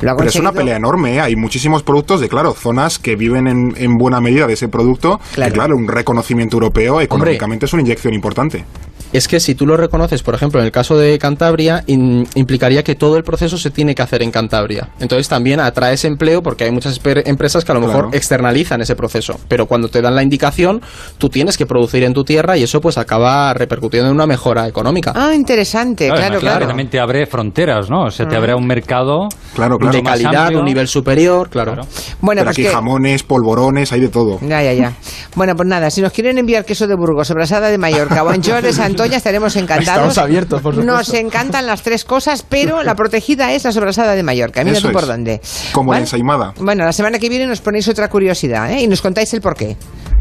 lo 0.00 0.10
ha 0.12 0.16
Pero 0.16 0.28
es 0.28 0.36
una 0.36 0.52
pelea 0.52 0.76
enorme, 0.76 1.16
¿eh? 1.16 1.20
hay 1.20 1.36
muchísimos 1.36 1.82
productos 1.82 2.20
de, 2.20 2.28
claro, 2.28 2.52
zonas 2.52 2.98
que 2.98 3.16
viven 3.16 3.46
en, 3.46 3.96
buena 3.98 4.20
medida 4.20 4.46
de 4.46 4.54
ese 4.54 4.68
producto, 4.68 5.20
claro. 5.34 5.52
claro, 5.52 5.76
un 5.76 5.88
reconocimiento 5.88 6.56
europeo 6.56 7.00
económicamente 7.00 7.66
es 7.66 7.72
una 7.72 7.82
inyección 7.82 8.14
importante 8.14 8.64
es 9.12 9.28
que 9.28 9.40
si 9.40 9.54
tú 9.54 9.66
lo 9.66 9.76
reconoces, 9.76 10.22
por 10.22 10.34
ejemplo, 10.34 10.60
en 10.60 10.66
el 10.66 10.72
caso 10.72 10.96
de 10.96 11.18
Cantabria, 11.18 11.82
implicaría 11.86 12.82
que 12.84 12.94
todo 12.94 13.16
el 13.16 13.24
proceso 13.24 13.58
se 13.58 13.70
tiene 13.70 13.94
que 13.94 14.02
hacer 14.02 14.22
en 14.22 14.30
Cantabria. 14.30 14.88
Entonces 15.00 15.28
también 15.28 15.60
atraes 15.60 16.04
empleo 16.04 16.42
porque 16.42 16.64
hay 16.64 16.70
muchas 16.70 17.00
empresas 17.04 17.64
que 17.64 17.72
a 17.72 17.74
lo 17.74 17.80
mejor 17.80 18.08
externalizan 18.12 18.80
ese 18.80 18.94
proceso. 18.94 19.38
Pero 19.48 19.66
cuando 19.66 19.88
te 19.88 20.00
dan 20.00 20.14
la 20.14 20.22
indicación, 20.22 20.80
tú 21.18 21.28
tienes 21.28 21.56
que 21.56 21.66
producir 21.66 22.04
en 22.04 22.12
tu 22.12 22.24
tierra 22.24 22.56
y 22.56 22.62
eso 22.62 22.80
pues 22.80 22.98
acaba 22.98 23.52
repercutiendo 23.54 24.08
en 24.08 24.14
una 24.14 24.26
mejora 24.26 24.68
económica. 24.68 25.12
Ah, 25.14 25.34
interesante, 25.34 26.08
claro, 26.08 26.38
claro. 26.38 26.66
También 26.66 26.88
te 26.88 27.00
abre 27.00 27.26
fronteras, 27.26 27.90
¿no? 27.90 28.04
O 28.04 28.10
sea, 28.10 28.26
te 28.26 28.36
abre 28.36 28.54
un 28.54 28.66
mercado 28.66 29.28
claro, 29.54 29.78
claro. 29.78 29.96
de 29.96 30.02
calidad, 30.02 30.54
un 30.54 30.64
nivel 30.64 30.88
superior, 30.88 31.48
claro. 31.48 31.72
Bueno, 32.20 32.42
Pero 32.42 32.44
pues 32.44 32.58
aquí 32.58 32.64
jamones, 32.66 33.22
polvorones, 33.22 33.92
hay 33.92 34.00
de 34.00 34.08
todo. 34.08 34.38
Ya, 34.42 34.62
ya, 34.62 34.72
ya. 34.72 34.92
bueno, 35.34 35.54
pues 35.56 35.68
nada, 35.68 35.90
si 35.90 36.00
nos 36.00 36.12
quieren 36.12 36.38
enviar 36.38 36.64
queso 36.64 36.86
de 36.86 36.94
Burgos, 36.94 37.28
sobrasada 37.28 37.68
de 37.68 37.78
Mallorca 37.78 38.22
o 38.22 38.28
Santoña, 39.00 39.16
estaremos 39.16 39.56
encantados. 39.56 39.88
Estamos 39.88 40.18
abiertos, 40.18 40.60
por 40.60 40.76
Nos 40.76 41.14
encantan 41.14 41.66
las 41.66 41.82
tres 41.82 42.04
cosas, 42.04 42.44
pero 42.46 42.82
la 42.82 42.94
protegida 42.94 43.52
es 43.52 43.64
la 43.64 43.72
sobrasada 43.72 44.14
de 44.14 44.22
Mallorca. 44.22 44.62
Mira 44.62 44.80
tú 44.80 44.92
por 44.92 45.06
dónde. 45.06 45.40
Como 45.72 45.92
la 45.92 46.00
ensaimada. 46.00 46.52
Bueno, 46.58 46.84
la 46.84 46.92
semana 46.92 47.18
que 47.18 47.28
viene 47.28 47.46
nos 47.46 47.60
ponéis 47.60 47.88
otra 47.88 48.08
curiosidad 48.08 48.70
¿eh? 48.70 48.82
y 48.82 48.86
nos 48.86 49.00
contáis 49.00 49.32
el 49.32 49.40
porqué. 49.40 49.76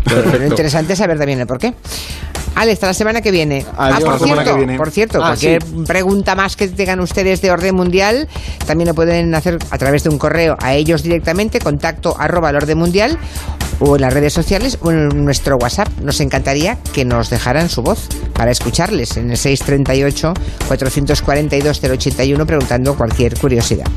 Pero 0.05 0.45
interesante 0.45 0.95
saber 0.95 1.17
también 1.17 1.41
el 1.41 1.47
porqué. 1.47 1.73
Ale, 2.55 2.73
hasta 2.73 2.87
la 2.87 2.93
semana 2.93 3.21
que 3.21 3.31
viene. 3.31 3.65
ah, 3.77 3.99
por 4.03 4.19
cierto, 4.19 4.77
por 4.77 4.91
cierto, 4.91 5.17
ah, 5.23 5.27
cualquier 5.27 5.63
pregunta 5.85 6.35
más 6.35 6.55
que 6.55 6.67
tengan 6.67 6.99
ustedes 6.99 7.41
de 7.41 7.51
orden 7.51 7.75
mundial, 7.75 8.27
también 8.65 8.87
lo 8.87 8.93
pueden 8.93 9.33
hacer 9.35 9.59
a 9.69 9.77
través 9.77 10.03
de 10.03 10.09
un 10.09 10.17
correo 10.17 10.57
a 10.61 10.73
ellos 10.73 11.03
directamente, 11.03 11.59
contacto 11.59 12.15
arroba 12.19 12.49
el 12.49 12.57
orden 12.57 12.77
mundial, 12.77 13.17
o 13.79 13.95
en 13.95 14.01
las 14.01 14.13
redes 14.13 14.33
sociales 14.33 14.77
o 14.81 14.91
en 14.91 15.25
nuestro 15.25 15.57
WhatsApp. 15.57 15.87
Nos 16.01 16.19
encantaría 16.19 16.77
que 16.93 17.05
nos 17.05 17.29
dejaran 17.29 17.69
su 17.69 17.81
voz 17.81 18.07
para 18.33 18.51
escucharles 18.51 19.17
en 19.17 19.31
el 19.31 19.37
638 19.37 20.33
442 20.67 21.81
081 21.81 22.45
preguntando 22.45 22.95
cualquier 22.95 23.37
curiosidad. 23.37 23.87